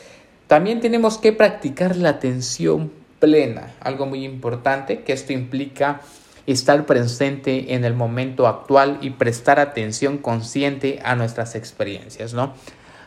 También 0.46 0.80
tenemos 0.80 1.18
que 1.18 1.32
practicar 1.32 1.96
la 1.96 2.10
atención 2.10 2.92
plena, 3.18 3.74
algo 3.80 4.06
muy 4.06 4.24
importante, 4.24 5.02
que 5.02 5.12
esto 5.12 5.32
implica 5.32 6.00
estar 6.46 6.86
presente 6.86 7.74
en 7.74 7.84
el 7.84 7.94
momento 7.94 8.46
actual 8.46 8.98
y 9.02 9.10
prestar 9.10 9.60
atención 9.60 10.16
consciente 10.18 11.00
a 11.04 11.14
nuestras 11.14 11.54
experiencias, 11.54 12.32
¿no? 12.32 12.54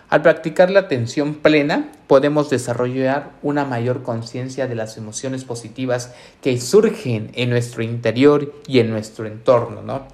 Al 0.09 0.21
practicar 0.21 0.69
la 0.69 0.81
atención 0.81 1.35
plena, 1.35 1.89
podemos 2.05 2.49
desarrollar 2.49 3.31
una 3.41 3.63
mayor 3.63 4.03
conciencia 4.03 4.67
de 4.67 4.75
las 4.75 4.97
emociones 4.97 5.45
positivas 5.45 6.13
que 6.41 6.59
surgen 6.59 7.31
en 7.33 7.49
nuestro 7.49 7.81
interior 7.81 8.53
y 8.67 8.79
en 8.79 8.91
nuestro 8.91 9.25
entorno, 9.25 9.81
¿no? 9.81 10.05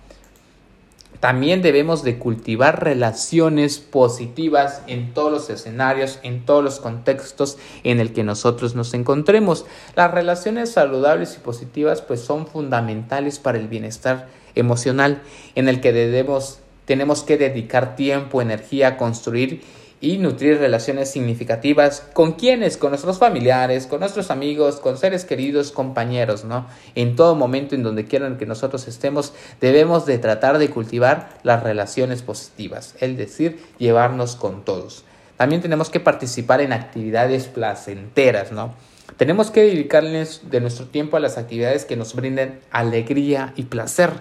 También 1.19 1.61
debemos 1.61 2.03
de 2.03 2.19
cultivar 2.19 2.83
relaciones 2.83 3.79
positivas 3.79 4.81
en 4.87 5.13
todos 5.13 5.31
los 5.31 5.49
escenarios, 5.49 6.19
en 6.23 6.45
todos 6.45 6.63
los 6.63 6.79
contextos 6.79 7.57
en 7.83 7.99
el 7.99 8.13
que 8.13 8.23
nosotros 8.23 8.75
nos 8.75 8.93
encontremos. 8.93 9.65
Las 9.95 10.11
relaciones 10.11 10.71
saludables 10.71 11.35
y 11.35 11.39
positivas 11.39 12.01
pues 12.01 12.21
son 12.21 12.47
fundamentales 12.47 13.39
para 13.39 13.57
el 13.57 13.67
bienestar 13.67 14.27
emocional 14.55 15.21
en 15.55 15.69
el 15.69 15.81
que 15.81 15.93
debemos 15.93 16.59
tenemos 16.87 17.21
que 17.23 17.37
dedicar 17.37 17.97
tiempo, 17.97 18.41
energía 18.41 18.87
a 18.87 18.97
construir 18.97 19.61
y 19.99 20.17
nutrir 20.17 20.59
relaciones 20.59 21.09
significativas 21.09 22.03
con 22.13 22.33
quienes, 22.33 22.77
con 22.77 22.91
nuestros 22.91 23.17
familiares, 23.17 23.87
con 23.87 23.99
nuestros 23.99 24.29
amigos, 24.29 24.77
con 24.77 24.97
seres 24.97 25.25
queridos, 25.25 25.71
compañeros, 25.71 26.45
¿no? 26.45 26.67
En 26.95 27.15
todo 27.15 27.35
momento 27.35 27.75
en 27.75 27.83
donde 27.83 28.05
quieran 28.05 28.37
que 28.37 28.45
nosotros 28.45 28.87
estemos, 28.87 29.33
debemos 29.59 30.05
de 30.05 30.19
tratar 30.19 30.59
de 30.59 30.69
cultivar 30.69 31.39
las 31.43 31.63
relaciones 31.63 32.21
positivas, 32.21 32.95
es 32.99 33.17
decir, 33.17 33.59
llevarnos 33.79 34.35
con 34.35 34.63
todos. 34.63 35.03
También 35.37 35.61
tenemos 35.61 35.89
que 35.89 35.99
participar 35.99 36.61
en 36.61 36.73
actividades 36.73 37.45
placenteras, 37.45 38.51
¿no? 38.51 38.73
Tenemos 39.17 39.51
que 39.51 39.63
dedicarles 39.63 40.41
de 40.49 40.61
nuestro 40.61 40.85
tiempo 40.85 41.17
a 41.17 41.19
las 41.19 41.37
actividades 41.37 41.85
que 41.85 41.95
nos 41.95 42.13
brinden 42.13 42.59
alegría 42.71 43.53
y 43.55 43.63
placer 43.63 44.11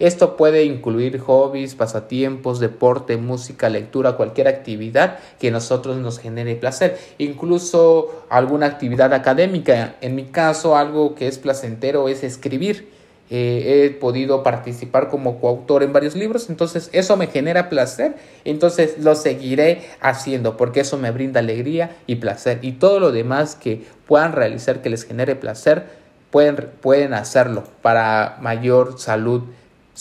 esto 0.00 0.36
puede 0.36 0.64
incluir 0.64 1.18
hobbies, 1.20 1.74
pasatiempos, 1.74 2.58
deporte, 2.58 3.18
música, 3.18 3.68
lectura, 3.68 4.16
cualquier 4.16 4.48
actividad 4.48 5.18
que 5.38 5.50
nosotros 5.50 5.98
nos 5.98 6.18
genere 6.18 6.56
placer, 6.56 6.98
incluso 7.18 8.24
alguna 8.30 8.66
actividad 8.66 9.12
académica. 9.12 9.96
En 10.00 10.14
mi 10.14 10.24
caso, 10.24 10.74
algo 10.76 11.14
que 11.14 11.28
es 11.28 11.38
placentero 11.38 12.08
es 12.08 12.24
escribir. 12.24 12.88
Eh, 13.32 13.84
he 13.84 13.90
podido 13.90 14.42
participar 14.42 15.08
como 15.08 15.38
coautor 15.38 15.84
en 15.84 15.92
varios 15.92 16.16
libros, 16.16 16.50
entonces 16.50 16.90
eso 16.92 17.16
me 17.16 17.28
genera 17.28 17.68
placer, 17.68 18.16
entonces 18.44 18.98
lo 18.98 19.14
seguiré 19.14 19.82
haciendo 20.00 20.56
porque 20.56 20.80
eso 20.80 20.98
me 20.98 21.12
brinda 21.12 21.38
alegría 21.38 21.96
y 22.08 22.16
placer 22.16 22.58
y 22.62 22.72
todo 22.72 22.98
lo 22.98 23.12
demás 23.12 23.54
que 23.54 23.84
puedan 24.08 24.32
realizar 24.32 24.82
que 24.82 24.90
les 24.90 25.04
genere 25.04 25.36
placer, 25.36 25.84
pueden, 26.32 26.70
pueden 26.80 27.14
hacerlo 27.14 27.62
para 27.82 28.36
mayor 28.40 28.98
salud 28.98 29.42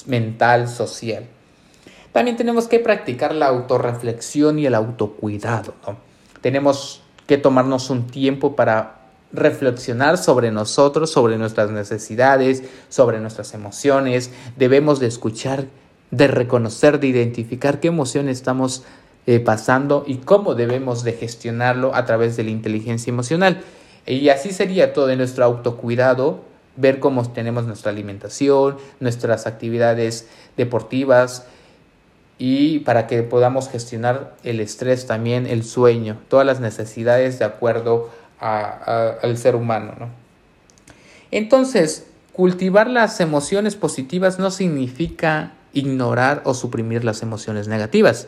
mental, 0.07 0.67
social. 0.67 1.25
También 2.11 2.37
tenemos 2.37 2.67
que 2.67 2.79
practicar 2.79 3.35
la 3.35 3.47
autorreflexión 3.47 4.59
y 4.59 4.65
el 4.65 4.75
autocuidado. 4.75 5.75
Tenemos 6.41 7.01
que 7.27 7.37
tomarnos 7.37 7.89
un 7.89 8.07
tiempo 8.07 8.55
para 8.55 8.99
reflexionar 9.31 10.17
sobre 10.17 10.51
nosotros, 10.51 11.11
sobre 11.11 11.37
nuestras 11.37 11.69
necesidades, 11.69 12.63
sobre 12.89 13.19
nuestras 13.19 13.53
emociones. 13.53 14.31
Debemos 14.57 14.99
de 14.99 15.07
escuchar, 15.07 15.65
de 16.09 16.27
reconocer, 16.27 16.99
de 16.99 17.07
identificar 17.07 17.79
qué 17.79 17.89
emoción 17.89 18.27
estamos 18.27 18.83
eh, 19.27 19.39
pasando 19.39 20.03
y 20.07 20.15
cómo 20.15 20.55
debemos 20.55 21.03
de 21.03 21.13
gestionarlo 21.13 21.93
a 21.93 22.05
través 22.05 22.35
de 22.35 22.43
la 22.43 22.49
inteligencia 22.49 23.11
emocional. 23.11 23.61
Y 24.07 24.29
así 24.29 24.51
sería 24.51 24.93
todo 24.93 25.15
nuestro 25.15 25.45
autocuidado 25.45 26.48
ver 26.79 26.99
cómo 26.99 27.29
tenemos 27.29 27.65
nuestra 27.65 27.91
alimentación, 27.91 28.77
nuestras 28.99 29.45
actividades 29.47 30.27
deportivas 30.57 31.45
y 32.37 32.79
para 32.79 33.05
que 33.05 33.21
podamos 33.21 33.69
gestionar 33.69 34.35
el 34.43 34.61
estrés 34.61 35.05
también, 35.05 35.45
el 35.45 35.63
sueño, 35.63 36.17
todas 36.29 36.45
las 36.45 36.61
necesidades 36.61 37.37
de 37.37 37.45
acuerdo 37.45 38.09
al 38.39 39.37
ser 39.37 39.55
humano. 39.55 40.09
Entonces, 41.31 42.07
cultivar 42.31 42.89
las 42.89 43.19
emociones 43.19 43.75
positivas 43.75 44.39
no 44.39 44.49
significa 44.49 45.51
ignorar 45.73 46.41
o 46.45 46.53
suprimir 46.53 47.03
las 47.03 47.21
emociones 47.21 47.67
negativas. 47.67 48.27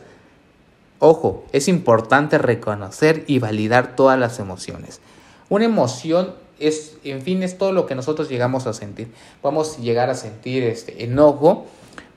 Ojo, 0.98 1.44
es 1.52 1.66
importante 1.66 2.38
reconocer 2.38 3.24
y 3.26 3.38
validar 3.38 3.96
todas 3.96 4.18
las 4.18 4.38
emociones. 4.38 5.00
Una 5.48 5.64
emoción 5.64 6.34
es, 6.62 6.96
en 7.04 7.22
fin, 7.22 7.42
es 7.42 7.58
todo 7.58 7.72
lo 7.72 7.86
que 7.86 7.94
nosotros 7.94 8.28
llegamos 8.28 8.66
a 8.66 8.72
sentir. 8.72 9.08
Vamos 9.42 9.78
a 9.78 9.82
llegar 9.82 10.10
a 10.10 10.14
sentir 10.14 10.62
este 10.62 11.04
enojo, 11.04 11.66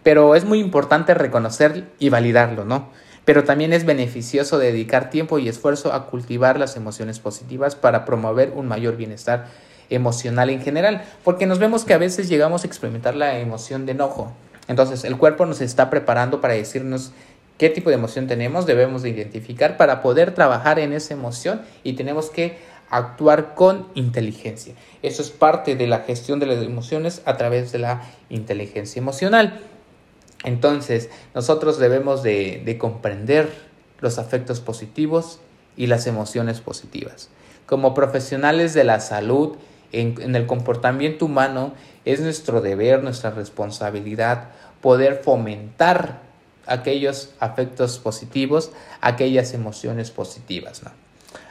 pero 0.04 0.36
es 0.36 0.46
muy 0.46 0.60
importante 0.60 1.14
reconocer 1.14 1.86
y 2.00 2.10
validarlo, 2.10 2.66
¿no? 2.66 2.90
Pero 3.26 3.44
también 3.44 3.74
es 3.74 3.86
beneficioso 3.86 4.60
dedicar 4.60 5.10
tiempo 5.10 5.40
y 5.40 5.50
esfuerzo 5.50 5.94
a 5.94 6.06
cultivar 6.08 6.60
las 6.60 6.76
emociones 6.76 7.20
positivas 7.20 7.76
para 7.76 8.06
promover 8.06 8.52
un 8.56 8.68
mayor 8.68 8.98
bienestar 8.98 9.48
emocional 9.90 10.50
en 10.50 10.62
general, 10.62 11.04
porque 11.24 11.46
nos 11.46 11.60
vemos 11.60 11.86
que 11.86 11.94
a 11.94 11.98
veces 11.98 12.30
llegamos 12.30 12.64
a 12.64 12.68
experimentar 12.68 13.16
la 13.16 13.40
emoción 13.40 13.86
de 13.86 13.94
enojo. 13.94 14.32
Entonces, 14.68 15.04
el 15.04 15.18
cuerpo 15.18 15.46
nos 15.46 15.62
está 15.62 15.90
preparando 15.90 16.42
para 16.42 16.54
decirnos 16.54 17.12
qué 17.58 17.70
tipo 17.70 17.90
de 17.90 17.96
emoción 17.96 18.28
tenemos, 18.28 18.66
debemos 18.66 19.02
de 19.02 19.10
identificar 19.10 19.78
para 19.78 20.02
poder 20.02 20.34
trabajar 20.34 20.80
en 20.80 20.94
esa 20.94 21.14
emoción 21.14 21.62
y 21.84 21.94
tenemos 21.94 22.30
que 22.30 22.58
actuar 22.90 23.56
con 23.56 23.88
inteligencia. 23.96 24.76
Eso 25.02 25.22
es 25.22 25.30
parte 25.30 25.76
de 25.76 25.88
la 25.88 26.00
gestión 26.00 26.40
de 26.40 26.46
las 26.46 26.64
emociones 26.64 27.22
a 27.26 27.38
través 27.38 27.72
de 27.72 27.80
la 27.80 28.04
inteligencia 28.30 29.00
emocional. 29.00 29.60
Entonces, 30.44 31.10
nosotros 31.34 31.80
debemos 31.80 32.24
de, 32.24 32.78
comprender 32.80 33.52
los 34.00 34.20
afectos 34.20 34.60
positivos 34.60 35.40
y 35.76 35.88
las 35.88 36.08
emociones 36.08 36.62
positivas. 36.62 37.30
Como 37.66 37.94
profesionales 37.94 38.74
de 38.74 38.84
la 38.84 39.00
salud, 39.00 39.58
en, 39.92 40.22
en, 40.22 40.36
el 40.36 40.46
comportamiento 40.46 41.26
humano, 41.26 41.74
es 42.06 42.20
nuestro 42.20 42.62
deber, 42.62 43.02
nuestra 43.02 43.32
responsabilidad 43.32 44.50
poder 44.82 45.22
fomentar 45.24 46.22
aquellos 46.68 47.34
afectos 47.40 47.98
positivos, 47.98 48.72
aquellas 49.02 49.54
emociones 49.54 50.12
positivas. 50.12 50.84
¿no? 50.84 51.05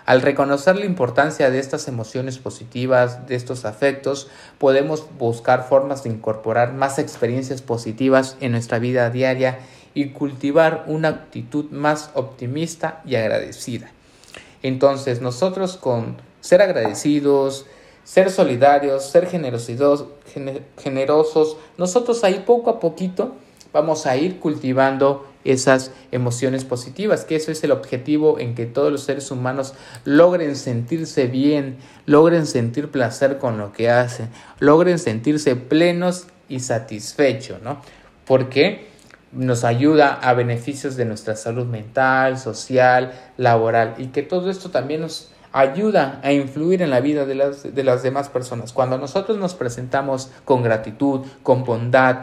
Al 0.07 0.21
reconocer 0.21 0.77
la 0.77 0.85
importancia 0.85 1.51
de 1.51 1.59
estas 1.59 1.89
emociones 1.89 2.39
positivas, 2.39 3.27
de 3.27 3.37
estos 3.37 3.65
afectos, 3.65 4.29
podemos 4.59 5.07
buscar 5.19 5.67
formas 5.67 6.05
de 6.05 6.11
incorporar 6.11 6.75
más 6.75 6.99
experiencias 6.99 7.63
positivas 7.63 8.37
en 8.41 8.53
nuestra 8.53 8.79
vida 8.79 9.09
diaria 9.09 9.61
y 9.95 10.11
cultivar 10.11 10.85
una 10.89 11.09
actitud 11.09 11.71
más 11.71 12.11
optimista 12.15 13.01
y 13.07 13.15
agradecida. 13.15 13.91
Entonces 14.63 15.23
nosotros 15.23 15.79
con 15.79 16.17
ser 16.41 16.61
agradecidos, 16.61 17.65
ser 18.03 18.31
solidarios, 18.31 19.05
ser 19.05 19.27
generosos, 19.27 20.07
generosos, 20.79 21.57
nosotros 21.79 22.25
ahí 22.25 22.43
poco 22.47 22.69
a 22.69 22.81
poquito 22.81 23.35
vamos 23.73 24.05
a 24.07 24.17
ir 24.17 24.39
cultivando 24.39 25.27
esas 25.45 25.93
emociones 26.13 26.65
positivas, 26.65 27.25
que 27.25 27.37
eso 27.37 27.53
es 27.53 27.63
el 27.65 27.71
objetivo 27.71 28.39
en 28.39 28.55
que 28.55 28.67
todos 28.67 28.91
los 28.91 29.03
seres 29.03 29.31
humanos 29.31 29.75
logren 30.05 30.57
sentirse 30.57 31.27
bien, 31.27 31.77
logren 32.07 32.47
sentir 32.47 32.91
placer 32.91 33.39
con 33.39 33.59
lo 33.59 33.73
que 33.73 33.91
hacen, 33.91 34.29
logren 34.59 34.99
sentirse 34.99 35.57
plenos 35.57 36.27
y 36.49 36.61
satisfechos, 36.61 37.63
¿no? 37.63 37.81
Porque 38.27 38.89
nos 39.33 39.65
ayuda 39.65 40.15
a 40.15 40.33
beneficios 40.35 40.97
de 40.97 41.05
nuestra 41.05 41.37
salud 41.37 41.67
mental, 41.67 42.39
social, 42.39 43.13
laboral 43.37 43.95
y 43.99 44.07
que 44.07 44.23
todo 44.23 44.51
esto 44.51 44.71
también 44.71 45.01
nos 45.01 45.31
ayuda 45.53 46.21
a 46.25 46.33
influir 46.33 46.83
en 46.83 46.91
la 46.91 47.01
vida 47.01 47.27
de 47.27 47.37
las, 47.37 47.75
de 47.75 47.85
las 47.85 48.03
demás 48.03 48.29
personas. 48.29 48.73
Cuando 48.73 48.99
nosotros 48.99 49.39
nos 49.39 49.55
presentamos 49.55 50.31
con 50.45 50.63
gratitud, 50.65 51.21
con 51.45 51.63
bondad, 51.65 52.23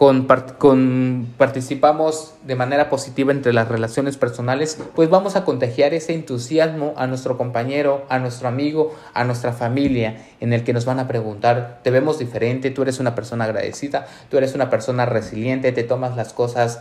con, 0.00 1.26
participamos 1.36 2.32
de 2.46 2.54
manera 2.54 2.88
positiva 2.88 3.32
entre 3.32 3.52
las 3.52 3.68
relaciones 3.68 4.16
personales, 4.16 4.78
pues 4.94 5.10
vamos 5.10 5.36
a 5.36 5.44
contagiar 5.44 5.92
ese 5.92 6.14
entusiasmo 6.14 6.94
a 6.96 7.06
nuestro 7.06 7.36
compañero, 7.36 8.06
a 8.08 8.18
nuestro 8.18 8.48
amigo, 8.48 8.96
a 9.12 9.24
nuestra 9.24 9.52
familia, 9.52 10.26
en 10.40 10.54
el 10.54 10.64
que 10.64 10.72
nos 10.72 10.86
van 10.86 11.00
a 11.00 11.06
preguntar, 11.06 11.80
te 11.84 11.90
vemos 11.90 12.18
diferente, 12.18 12.70
tú 12.70 12.80
eres 12.80 12.98
una 12.98 13.14
persona 13.14 13.44
agradecida, 13.44 14.06
tú 14.30 14.38
eres 14.38 14.54
una 14.54 14.70
persona 14.70 15.04
resiliente, 15.04 15.70
te 15.70 15.82
tomas 15.82 16.16
las 16.16 16.32
cosas 16.32 16.80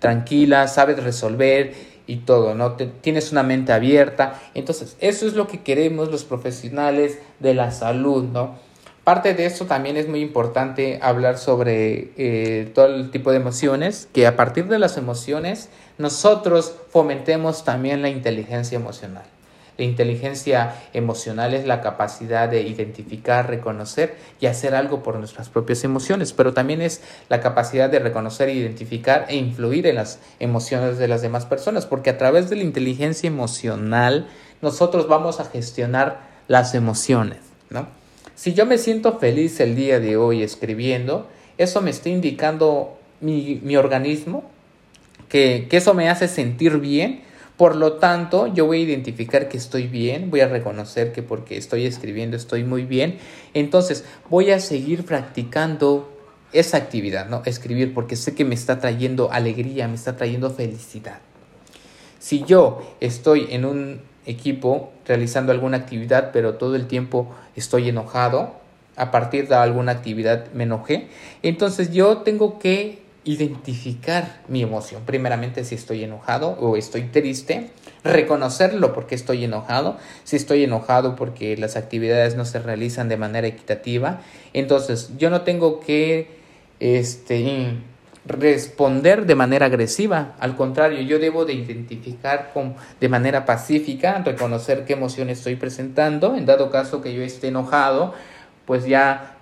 tranquilas, 0.00 0.74
sabes 0.74 1.00
resolver 1.00 1.74
y 2.08 2.16
todo, 2.16 2.56
¿no? 2.56 2.72
tienes 2.72 3.30
una 3.30 3.44
mente 3.44 3.72
abierta. 3.72 4.40
Entonces, 4.54 4.96
eso 4.98 5.28
es 5.28 5.34
lo 5.34 5.46
que 5.46 5.60
queremos 5.60 6.10
los 6.10 6.24
profesionales 6.24 7.20
de 7.38 7.54
la 7.54 7.70
salud, 7.70 8.24
¿no? 8.24 8.66
Parte 9.08 9.32
de 9.32 9.46
esto 9.46 9.64
también 9.64 9.96
es 9.96 10.06
muy 10.06 10.20
importante 10.20 10.98
hablar 11.00 11.38
sobre 11.38 12.10
eh, 12.18 12.70
todo 12.74 12.94
el 12.94 13.10
tipo 13.10 13.30
de 13.30 13.38
emociones, 13.38 14.06
que 14.12 14.26
a 14.26 14.36
partir 14.36 14.68
de 14.68 14.78
las 14.78 14.98
emociones 14.98 15.70
nosotros 15.96 16.74
fomentemos 16.90 17.64
también 17.64 18.02
la 18.02 18.10
inteligencia 18.10 18.76
emocional. 18.76 19.22
La 19.78 19.84
inteligencia 19.86 20.74
emocional 20.92 21.54
es 21.54 21.66
la 21.66 21.80
capacidad 21.80 22.50
de 22.50 22.60
identificar, 22.60 23.48
reconocer 23.48 24.14
y 24.42 24.46
hacer 24.46 24.74
algo 24.74 25.02
por 25.02 25.16
nuestras 25.16 25.48
propias 25.48 25.84
emociones, 25.84 26.34
pero 26.34 26.52
también 26.52 26.82
es 26.82 27.00
la 27.30 27.40
capacidad 27.40 27.88
de 27.88 28.00
reconocer, 28.00 28.50
identificar 28.50 29.24
e 29.30 29.36
influir 29.36 29.86
en 29.86 29.94
las 29.94 30.18
emociones 30.38 30.98
de 30.98 31.08
las 31.08 31.22
demás 31.22 31.46
personas, 31.46 31.86
porque 31.86 32.10
a 32.10 32.18
través 32.18 32.50
de 32.50 32.56
la 32.56 32.62
inteligencia 32.64 33.26
emocional 33.26 34.28
nosotros 34.60 35.08
vamos 35.08 35.40
a 35.40 35.46
gestionar 35.46 36.28
las 36.46 36.74
emociones, 36.74 37.38
¿no? 37.70 37.96
Si 38.38 38.54
yo 38.54 38.66
me 38.66 38.78
siento 38.78 39.18
feliz 39.18 39.58
el 39.58 39.74
día 39.74 39.98
de 39.98 40.16
hoy 40.16 40.44
escribiendo, 40.44 41.26
eso 41.58 41.82
me 41.82 41.90
está 41.90 42.08
indicando 42.08 42.96
mi, 43.20 43.60
mi 43.64 43.74
organismo 43.74 44.48
que, 45.28 45.66
que 45.68 45.78
eso 45.78 45.92
me 45.92 46.08
hace 46.08 46.28
sentir 46.28 46.78
bien. 46.78 47.22
Por 47.56 47.74
lo 47.74 47.94
tanto, 47.94 48.46
yo 48.46 48.66
voy 48.66 48.78
a 48.78 48.84
identificar 48.84 49.48
que 49.48 49.56
estoy 49.56 49.88
bien, 49.88 50.30
voy 50.30 50.38
a 50.38 50.46
reconocer 50.46 51.10
que 51.10 51.24
porque 51.24 51.56
estoy 51.56 51.84
escribiendo 51.84 52.36
estoy 52.36 52.62
muy 52.62 52.84
bien. 52.84 53.18
Entonces, 53.54 54.04
voy 54.30 54.52
a 54.52 54.60
seguir 54.60 55.04
practicando 55.04 56.08
esa 56.52 56.76
actividad, 56.76 57.28
¿no? 57.28 57.42
Escribir 57.44 57.92
porque 57.92 58.14
sé 58.14 58.36
que 58.36 58.44
me 58.44 58.54
está 58.54 58.78
trayendo 58.78 59.32
alegría, 59.32 59.88
me 59.88 59.96
está 59.96 60.16
trayendo 60.16 60.48
felicidad. 60.50 61.18
Si 62.20 62.44
yo 62.44 62.96
estoy 63.00 63.48
en 63.50 63.64
un 63.64 64.00
equipo 64.28 64.92
realizando 65.06 65.50
alguna 65.52 65.78
actividad, 65.78 66.30
pero 66.32 66.54
todo 66.54 66.76
el 66.76 66.86
tiempo 66.86 67.34
estoy 67.56 67.88
enojado, 67.88 68.54
a 68.96 69.10
partir 69.10 69.48
de 69.48 69.54
alguna 69.54 69.92
actividad 69.92 70.46
me 70.52 70.64
enojé, 70.64 71.08
entonces 71.42 71.92
yo 71.92 72.18
tengo 72.18 72.58
que 72.58 72.98
identificar 73.24 74.40
mi 74.48 74.62
emoción. 74.62 75.02
Primeramente 75.04 75.64
si 75.64 75.74
estoy 75.74 76.02
enojado 76.04 76.50
o 76.50 76.76
estoy 76.76 77.02
triste, 77.02 77.70
reconocerlo 78.02 78.94
porque 78.94 79.14
estoy 79.14 79.44
enojado. 79.44 79.98
Si 80.24 80.36
estoy 80.36 80.64
enojado 80.64 81.14
porque 81.14 81.56
las 81.56 81.76
actividades 81.76 82.36
no 82.36 82.44
se 82.44 82.58
realizan 82.58 83.08
de 83.08 83.16
manera 83.18 83.46
equitativa, 83.46 84.20
entonces 84.54 85.10
yo 85.18 85.30
no 85.30 85.42
tengo 85.42 85.80
que 85.80 86.38
este 86.80 87.74
responder 88.28 89.26
de 89.26 89.34
manera 89.34 89.66
agresiva. 89.66 90.34
Al 90.38 90.54
contrario, 90.54 91.00
yo 91.00 91.18
debo 91.18 91.44
de 91.44 91.54
identificar 91.54 92.50
con, 92.52 92.74
de 93.00 93.08
manera 93.08 93.46
pacífica, 93.46 94.22
reconocer 94.24 94.84
qué 94.84 94.92
emoción 94.92 95.30
estoy 95.30 95.56
presentando. 95.56 96.36
En 96.36 96.46
dado 96.46 96.70
caso 96.70 97.00
que 97.00 97.14
yo 97.14 97.22
esté 97.22 97.48
enojado, 97.48 98.14
pues 98.66 98.84
ya 98.84 99.38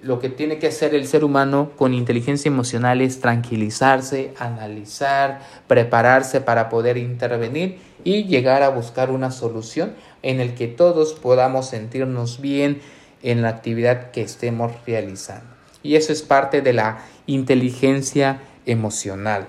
lo 0.00 0.20
que 0.20 0.28
tiene 0.28 0.58
que 0.58 0.68
hacer 0.68 0.94
el 0.94 1.06
ser 1.06 1.24
humano 1.24 1.72
con 1.76 1.92
inteligencia 1.92 2.48
emocional 2.48 3.00
es 3.00 3.20
tranquilizarse, 3.20 4.32
analizar, 4.38 5.40
prepararse 5.66 6.40
para 6.40 6.68
poder 6.68 6.96
intervenir 6.96 7.80
y 8.04 8.24
llegar 8.24 8.62
a 8.62 8.68
buscar 8.68 9.10
una 9.10 9.32
solución 9.32 9.94
en 10.22 10.40
el 10.40 10.54
que 10.54 10.68
todos 10.68 11.14
podamos 11.14 11.68
sentirnos 11.68 12.40
bien 12.40 12.80
en 13.22 13.42
la 13.42 13.48
actividad 13.48 14.12
que 14.12 14.22
estemos 14.22 14.72
realizando. 14.86 15.57
Y 15.82 15.96
eso 15.96 16.12
es 16.12 16.22
parte 16.22 16.60
de 16.62 16.72
la 16.72 17.04
inteligencia 17.26 18.40
emocional. 18.66 19.48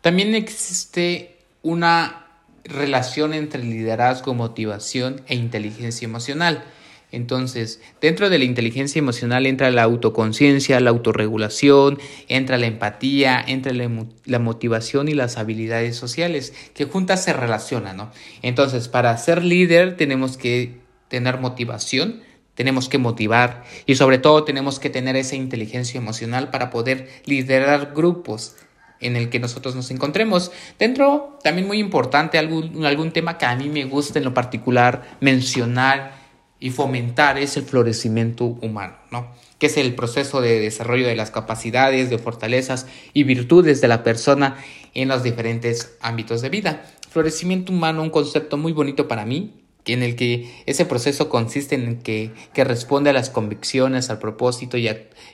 También 0.00 0.34
existe 0.34 1.36
una 1.62 2.26
relación 2.64 3.34
entre 3.34 3.62
liderazgo, 3.62 4.34
motivación 4.34 5.22
e 5.26 5.34
inteligencia 5.34 6.04
emocional. 6.04 6.64
Entonces, 7.12 7.80
dentro 8.00 8.28
de 8.30 8.38
la 8.38 8.44
inteligencia 8.44 8.98
emocional 8.98 9.46
entra 9.46 9.70
la 9.70 9.84
autoconciencia, 9.84 10.80
la 10.80 10.90
autorregulación, 10.90 11.98
entra 12.28 12.58
la 12.58 12.66
empatía, 12.66 13.42
entra 13.46 13.72
la, 13.72 14.38
motivación 14.38 15.08
y 15.08 15.14
las 15.14 15.38
habilidades 15.38 15.96
sociales, 15.96 16.52
que 16.74 16.84
juntas 16.84 17.22
se 17.22 17.32
relacionan, 17.32 17.96
¿no? 17.96 18.10
Entonces, 18.42 18.88
para 18.88 19.16
ser 19.18 19.44
líder 19.44 19.96
tenemos 19.96 20.36
que 20.36 20.80
tener 21.08 21.38
motivación, 21.38 22.22
tenemos 22.56 22.88
que 22.88 22.98
motivar 22.98 23.62
y 23.86 23.94
sobre 23.94 24.18
todo 24.18 24.42
tenemos 24.42 24.80
que 24.80 24.90
tener 24.90 25.14
esa 25.14 25.36
inteligencia 25.36 25.98
emocional 25.98 26.50
para 26.50 26.70
poder 26.70 27.08
liderar 27.26 27.92
grupos 27.94 28.56
en 28.98 29.14
el 29.14 29.28
que 29.28 29.38
nosotros 29.38 29.76
nos 29.76 29.90
encontremos. 29.90 30.50
Dentro, 30.78 31.38
también 31.44 31.68
muy 31.68 31.78
importante, 31.78 32.38
algún, 32.38 32.84
algún 32.84 33.12
tema 33.12 33.38
que 33.38 33.44
a 33.44 33.54
mí 33.54 33.68
me 33.68 33.84
gusta 33.84 34.18
en 34.18 34.24
lo 34.24 34.34
particular 34.34 35.16
mencionar 35.20 36.26
y 36.58 36.70
fomentar 36.70 37.38
es 37.38 37.56
el 37.58 37.64
florecimiento 37.64 38.44
humano, 38.46 38.96
¿no? 39.10 39.30
que 39.58 39.66
es 39.66 39.76
el 39.76 39.94
proceso 39.94 40.40
de 40.40 40.58
desarrollo 40.60 41.06
de 41.06 41.16
las 41.16 41.30
capacidades, 41.30 42.08
de 42.08 42.18
fortalezas 42.18 42.86
y 43.12 43.24
virtudes 43.24 43.80
de 43.80 43.88
la 43.88 44.02
persona 44.02 44.56
en 44.94 45.08
los 45.08 45.22
diferentes 45.22 45.96
ámbitos 46.00 46.40
de 46.40 46.48
vida. 46.48 46.84
Florecimiento 47.10 47.72
humano, 47.72 48.02
un 48.02 48.10
concepto 48.10 48.56
muy 48.56 48.72
bonito 48.72 49.08
para 49.08 49.26
mí, 49.26 49.65
en 49.92 50.02
el 50.02 50.16
que 50.16 50.62
ese 50.66 50.84
proceso 50.84 51.28
consiste 51.28 51.74
en 51.74 51.98
que, 52.02 52.32
que 52.52 52.64
responde 52.64 53.10
a 53.10 53.12
las 53.12 53.30
convicciones, 53.30 54.10
al 54.10 54.18
propósito 54.18 54.76
y, 54.76 54.88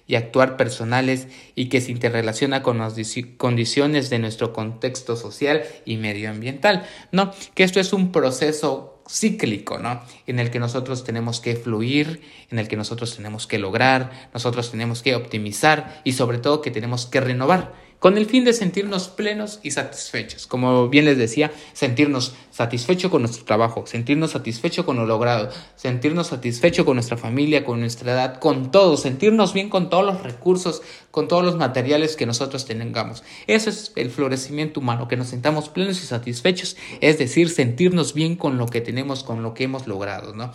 y, 0.06 0.14
actuar 0.14 0.56
personales 0.56 1.28
y 1.54 1.68
que 1.68 1.80
se 1.80 1.90
interrelaciona 1.90 2.62
con 2.62 2.78
las 2.78 2.94
condiciones 3.36 4.10
de 4.10 4.18
nuestro 4.18 4.52
contexto 4.52 5.16
social 5.16 5.62
y 5.84 5.96
medioambiental, 5.96 6.86
¿no? 7.12 7.32
Que 7.54 7.64
esto 7.64 7.80
es 7.80 7.92
un 7.92 8.12
proceso 8.12 9.02
cíclico, 9.08 9.78
¿no? 9.78 10.00
En 10.26 10.38
el 10.38 10.50
que 10.50 10.58
nosotros 10.58 11.04
tenemos 11.04 11.40
que 11.40 11.56
fluir, 11.56 12.22
en 12.50 12.58
el 12.58 12.68
que 12.68 12.76
nosotros 12.76 13.16
tenemos 13.16 13.46
que 13.46 13.58
lograr, 13.58 14.28
nosotros 14.32 14.70
tenemos 14.70 15.02
que 15.02 15.14
optimizar 15.14 16.00
y 16.04 16.12
sobre 16.12 16.38
todo 16.38 16.62
que 16.62 16.70
tenemos 16.70 17.06
que 17.06 17.20
renovar 17.20 17.72
con 18.02 18.18
el 18.18 18.26
fin 18.26 18.42
de 18.44 18.52
sentirnos 18.52 19.06
plenos 19.06 19.60
y 19.62 19.70
satisfechos. 19.70 20.48
Como 20.48 20.88
bien 20.88 21.04
les 21.04 21.16
decía, 21.16 21.52
sentirnos 21.72 22.34
satisfechos 22.50 23.12
con 23.12 23.22
nuestro 23.22 23.44
trabajo, 23.44 23.86
sentirnos 23.86 24.32
satisfechos 24.32 24.84
con 24.84 24.96
lo 24.96 25.06
logrado, 25.06 25.50
sentirnos 25.76 26.26
satisfechos 26.26 26.84
con 26.84 26.96
nuestra 26.96 27.16
familia, 27.16 27.64
con 27.64 27.78
nuestra 27.78 28.10
edad, 28.10 28.40
con 28.40 28.72
todo, 28.72 28.96
sentirnos 28.96 29.52
bien 29.52 29.68
con 29.68 29.88
todos 29.88 30.04
los 30.04 30.20
recursos, 30.24 30.82
con 31.12 31.28
todos 31.28 31.44
los 31.44 31.54
materiales 31.54 32.16
que 32.16 32.26
nosotros 32.26 32.64
tengamos. 32.64 33.22
Eso 33.46 33.70
es 33.70 33.92
el 33.94 34.10
florecimiento 34.10 34.80
humano, 34.80 35.06
que 35.06 35.16
nos 35.16 35.28
sentamos 35.28 35.68
plenos 35.68 36.02
y 36.02 36.06
satisfechos, 36.06 36.76
es 37.00 37.18
decir, 37.18 37.50
sentirnos 37.50 38.14
bien 38.14 38.34
con 38.34 38.58
lo 38.58 38.66
que 38.66 38.80
tenemos, 38.80 39.22
con 39.22 39.44
lo 39.44 39.54
que 39.54 39.62
hemos 39.62 39.86
logrado, 39.86 40.34
¿no? 40.34 40.50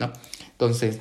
¿No? 0.00 0.12
Entonces, 0.50 0.98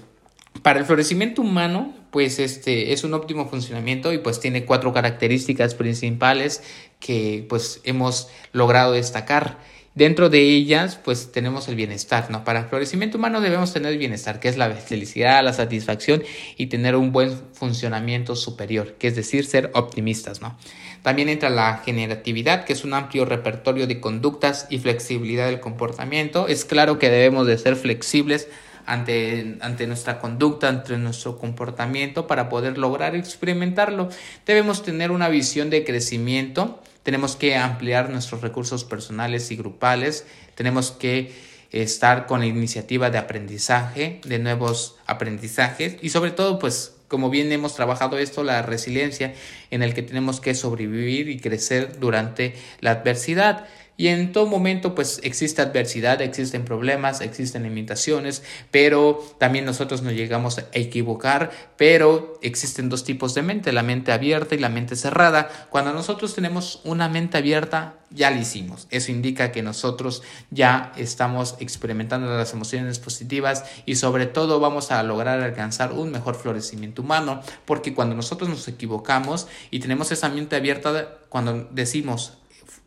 para 0.62 0.80
el 0.80 0.86
florecimiento 0.86 1.42
humano, 1.42 1.96
pues 2.12 2.40
este 2.40 2.94
es 2.94 3.04
un 3.04 3.14
óptimo 3.14 3.50
funcionamiento 3.50 4.14
y 4.14 4.20
pues 4.20 4.40
tiene 4.40 4.66
cuatro 4.66 4.94
características 4.94 5.76
principales 5.76 6.62
que 7.00 7.46
pues 7.50 7.82
hemos 7.84 8.30
logrado 8.52 8.92
destacar. 8.92 9.58
Dentro 9.94 10.30
de 10.30 10.40
ellas, 10.40 10.98
pues 11.04 11.34
tenemos 11.34 11.68
el 11.68 11.76
bienestar, 11.76 12.32
¿no? 12.32 12.46
Para 12.46 12.60
el 12.60 12.66
florecimiento 12.68 13.18
humano 13.18 13.42
debemos 13.42 13.74
tener 13.74 13.92
el 13.92 13.98
bienestar, 13.98 14.40
que 14.40 14.48
es 14.48 14.56
la 14.56 14.70
felicidad, 14.72 15.44
la 15.44 15.52
satisfacción 15.52 16.24
y 16.56 16.68
tener 16.68 16.96
un 16.96 17.12
buen 17.12 17.38
funcionamiento 17.52 18.38
superior, 18.38 18.94
que 18.94 19.08
es 19.08 19.18
decir, 19.18 19.46
ser 19.46 19.70
optimistas, 19.74 20.42
¿no? 20.42 20.58
También 21.02 21.28
entra 21.28 21.50
la 21.50 21.82
generatividad, 21.84 22.64
que 22.64 22.72
es 22.72 22.86
un 22.86 22.94
amplio 22.94 23.26
repertorio 23.26 23.86
de 23.86 24.00
conductas 24.00 24.66
y 24.70 24.80
flexibilidad 24.80 25.48
del 25.48 25.60
comportamiento. 25.60 26.48
Es 26.48 26.64
claro 26.64 26.98
que 26.98 27.10
debemos 27.10 27.46
de 27.46 27.58
ser 27.58 27.76
flexibles 27.76 28.48
ante, 28.92 29.58
ante 29.62 29.88
nuestra 29.88 30.20
conducta, 30.20 30.68
ante 30.68 30.98
nuestro 30.98 31.38
comportamiento 31.38 32.28
para 32.28 32.50
poder 32.50 32.78
lograr 32.78 33.16
experimentarlo. 33.16 34.10
Debemos 34.46 34.84
tener 34.84 35.12
una 35.12 35.30
visión 35.30 35.70
de 35.70 35.86
crecimiento, 35.86 36.84
tenemos 37.02 37.38
que 37.38 37.56
ampliar 37.56 38.10
nuestros 38.10 38.42
recursos 38.42 38.84
personales 38.84 39.50
y 39.50 39.56
grupales, 39.56 40.26
tenemos 40.56 40.92
que 40.92 41.32
estar 41.72 42.26
con 42.26 42.42
la 42.42 42.48
iniciativa 42.48 43.10
de 43.10 43.18
aprendizaje, 43.18 44.20
de 44.26 44.40
nuevos 44.40 44.98
aprendizajes 45.08 45.96
y 46.02 46.10
sobre 46.10 46.32
todo 46.32 46.60
pues 46.60 46.96
como 47.08 47.30
bien 47.30 47.52
hemos 47.52 47.76
trabajado 47.76 48.18
esto, 48.18 48.44
la 48.44 48.62
resiliencia 48.62 49.34
en 49.70 49.84
el 49.84 49.94
que 49.94 50.02
tenemos 50.02 50.40
que 50.40 50.56
sobrevivir 50.56 51.28
y 51.30 51.40
crecer 51.40 52.00
durante 52.00 52.56
la 52.80 52.92
adversidad. 52.92 53.68
Y 53.98 54.08
en 54.08 54.32
todo 54.32 54.48
momento 54.48 54.96
pues 54.96 55.20
existe 55.24 55.62
adversidad, 55.62 56.22
existen 56.22 56.66
problemas, 56.66 57.22
existen 57.22 57.64
limitaciones, 57.64 58.44
pero 58.72 59.24
también 59.38 59.66
nosotros 59.66 60.02
nos 60.02 60.14
llegamos 60.14 60.58
a 60.58 60.66
equivocar, 60.74 61.52
pero 61.78 62.40
existen 62.42 62.90
dos 62.90 63.04
tipos 63.04 63.36
de 63.36 63.44
mente, 63.44 63.72
la 63.72 63.84
mente 63.84 64.12
abierta 64.12 64.56
y 64.56 64.58
la 64.58 64.70
mente 64.70 64.96
cerrada. 64.96 65.50
Cuando 65.70 65.94
nosotros 65.94 66.34
tenemos 66.34 66.82
una 66.84 67.10
mente 67.10 67.38
abierta, 67.38 67.96
ya 68.10 68.32
lo 68.32 68.40
hicimos. 68.42 68.88
Eso 68.90 69.12
indica 69.12 69.52
que 69.52 69.62
nosotros 69.62 70.24
ya 70.50 70.92
estamos 70.98 71.56
experimentando 71.60 72.28
las 72.36 72.54
emociones 72.54 73.00
positivas 73.00 73.66
y 73.86 73.96
sobre 73.96 74.26
todo 74.26 74.60
vamos 74.60 74.92
a 74.92 75.02
lograr 75.04 75.42
alcanzar 75.42 75.94
un 75.94 76.12
mejor 76.12 76.36
florecimiento 76.36 77.02
humano, 77.02 77.42
porque 77.66 77.94
cuando 77.94 78.16
nosotros 78.16 78.50
nos 78.50 78.68
equivocamos 78.68 79.48
y 79.70 79.80
tenemos 79.80 80.12
esa 80.12 80.30
mente 80.30 80.56
abierta, 80.56 81.20
cuando 81.30 81.70
decimos 81.72 82.38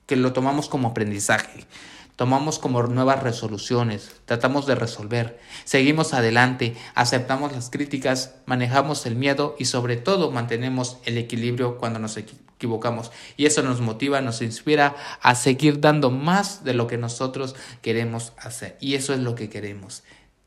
que 0.07 0.17
lo 0.17 0.33
tomamos 0.33 0.69
como 0.69 0.89
aprendizaje. 0.89 1.67
Tomamos 2.17 2.61
como 2.61 2.81
nuevas 2.85 3.25
resoluciones, 3.25 4.13
tratamos 4.25 4.67
de 4.67 4.77
resolver, 4.77 5.41
seguimos 5.65 6.15
adelante, 6.15 6.77
aceptamos 6.95 7.51
las 7.51 7.71
críticas, 7.71 8.37
manejamos 8.47 9.05
el 9.07 9.17
miedo 9.17 9.57
y 9.59 9.65
sobre 9.65 9.97
todo 9.97 10.31
mantenemos 10.31 10.99
el 11.07 11.19
equilibrio 11.19 11.77
cuando 11.77 11.99
nos 11.99 12.17
equivocamos. 12.17 13.11
Y 13.37 13.47
eso 13.47 13.63
nos 13.63 13.81
motiva, 13.81 14.21
nos 14.21 14.43
inspira 14.43 14.95
a 15.23 15.35
seguir 15.35 15.81
dando 15.81 16.13
más 16.13 16.63
de 16.63 16.75
lo 16.75 16.87
que 16.87 16.99
nosotros 16.99 17.57
queremos 17.83 18.33
hacer. 18.39 18.77
Y 18.81 18.95
eso 18.95 19.13
es 19.13 19.19
lo 19.19 19.35
que 19.35 19.49
queremos, 19.49 20.05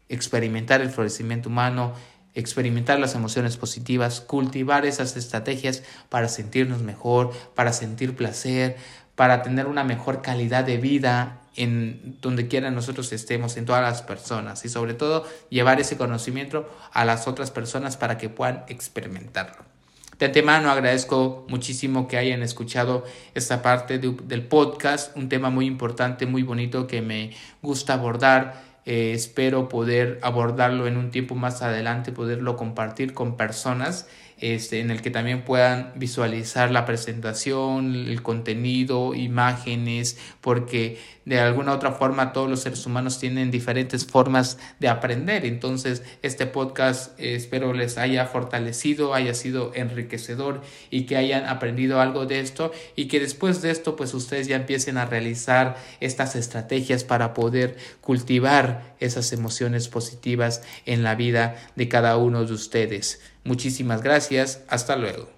experimentar 0.07 0.79
el 0.79 0.89
florecimiento 0.89 1.49
humano, 1.49 1.93
experimentar 2.33 2.97
las 2.99 3.15
emociones 3.15 3.57
positivas, 3.57 4.21
cultivar 4.21 4.85
esas 4.85 5.17
estrategias 5.17 5.83
para 6.07 6.29
sentirnos 6.29 6.81
mejor, 6.81 7.31
para 7.55 7.73
sentir 7.73 8.15
placer, 8.15 8.77
para 9.17 9.41
tener 9.41 9.65
una 9.65 9.83
mejor 9.83 10.21
calidad 10.21 10.63
de 10.63 10.77
vida 10.77 11.41
en 11.55 12.17
donde 12.21 12.47
quiera 12.47 12.69
nosotros 12.69 13.11
estemos, 13.11 13.57
en 13.57 13.65
todas 13.65 13.81
las 13.81 14.03
personas 14.03 14.63
y 14.63 14.69
sobre 14.69 14.93
todo 14.93 15.25
llevar 15.49 15.81
ese 15.81 15.97
conocimiento 15.97 16.69
a 16.93 17.03
las 17.03 17.27
otras 17.27 17.49
personas 17.49 17.97
para 17.97 18.19
que 18.19 18.29
puedan 18.29 18.63
experimentarlo. 18.67 19.65
De 20.19 20.27
antemano 20.27 20.69
agradezco 20.69 21.47
muchísimo 21.49 22.07
que 22.07 22.17
hayan 22.17 22.43
escuchado 22.43 23.05
esta 23.33 23.63
parte 23.63 23.97
del 23.97 24.43
podcast, 24.43 25.17
un 25.17 25.29
tema 25.29 25.49
muy 25.49 25.65
importante, 25.65 26.27
muy 26.27 26.43
bonito 26.43 26.85
que 26.85 27.01
me 27.01 27.31
gusta 27.63 27.95
abordar. 27.95 28.61
Eh, 28.85 29.13
espero 29.13 29.67
poder 29.67 30.19
abordarlo 30.21 30.85
en 30.85 30.95
un 30.95 31.09
tiempo 31.09 31.33
más 31.33 31.63
adelante, 31.63 32.11
poderlo 32.11 32.55
compartir 32.55 33.15
con 33.15 33.35
personas 33.35 34.07
este, 34.39 34.79
en 34.79 34.91
el 34.91 35.01
que 35.01 35.09
también 35.09 35.43
puedan 35.43 35.93
visualizar 35.95 36.71
la 36.71 36.85
presentación, 36.85 37.95
el 37.95 38.21
contenido, 38.21 39.15
imágenes, 39.15 40.17
porque 40.41 40.99
de 41.25 41.39
alguna 41.39 41.73
otra 41.73 41.91
forma 41.91 42.31
todos 42.31 42.49
los 42.49 42.61
seres 42.61 42.85
humanos 42.85 43.19
tienen 43.19 43.51
diferentes 43.51 44.05
formas 44.05 44.57
de 44.79 44.87
aprender. 44.87 45.45
Entonces, 45.45 46.03
este 46.21 46.45
podcast 46.45 47.19
eh, 47.19 47.35
espero 47.35 47.73
les 47.73 47.97
haya 47.97 48.25
fortalecido, 48.25 49.13
haya 49.13 49.33
sido 49.33 49.71
enriquecedor 49.75 50.61
y 50.89 51.05
que 51.05 51.17
hayan 51.17 51.45
aprendido 51.45 51.99
algo 51.99 52.25
de 52.25 52.39
esto 52.39 52.71
y 52.95 53.07
que 53.07 53.19
después 53.19 53.61
de 53.61 53.71
esto, 53.71 53.95
pues 53.95 54.13
ustedes 54.13 54.47
ya 54.47 54.55
empiecen 54.55 54.97
a 54.97 55.05
realizar 55.05 55.75
estas 55.99 56.35
estrategias 56.35 57.03
para 57.03 57.33
poder 57.33 57.75
cultivar 58.01 58.95
esas 58.99 59.33
emociones 59.33 59.89
positivas 59.89 60.61
en 60.85 61.03
la 61.03 61.15
vida 61.15 61.55
de 61.75 61.89
cada 61.89 62.17
uno 62.17 62.45
de 62.45 62.53
ustedes. 62.53 63.19
Muchísimas 63.47 64.01
gracias. 64.01 64.61
Hasta 64.67 64.95
luego. 64.95 65.36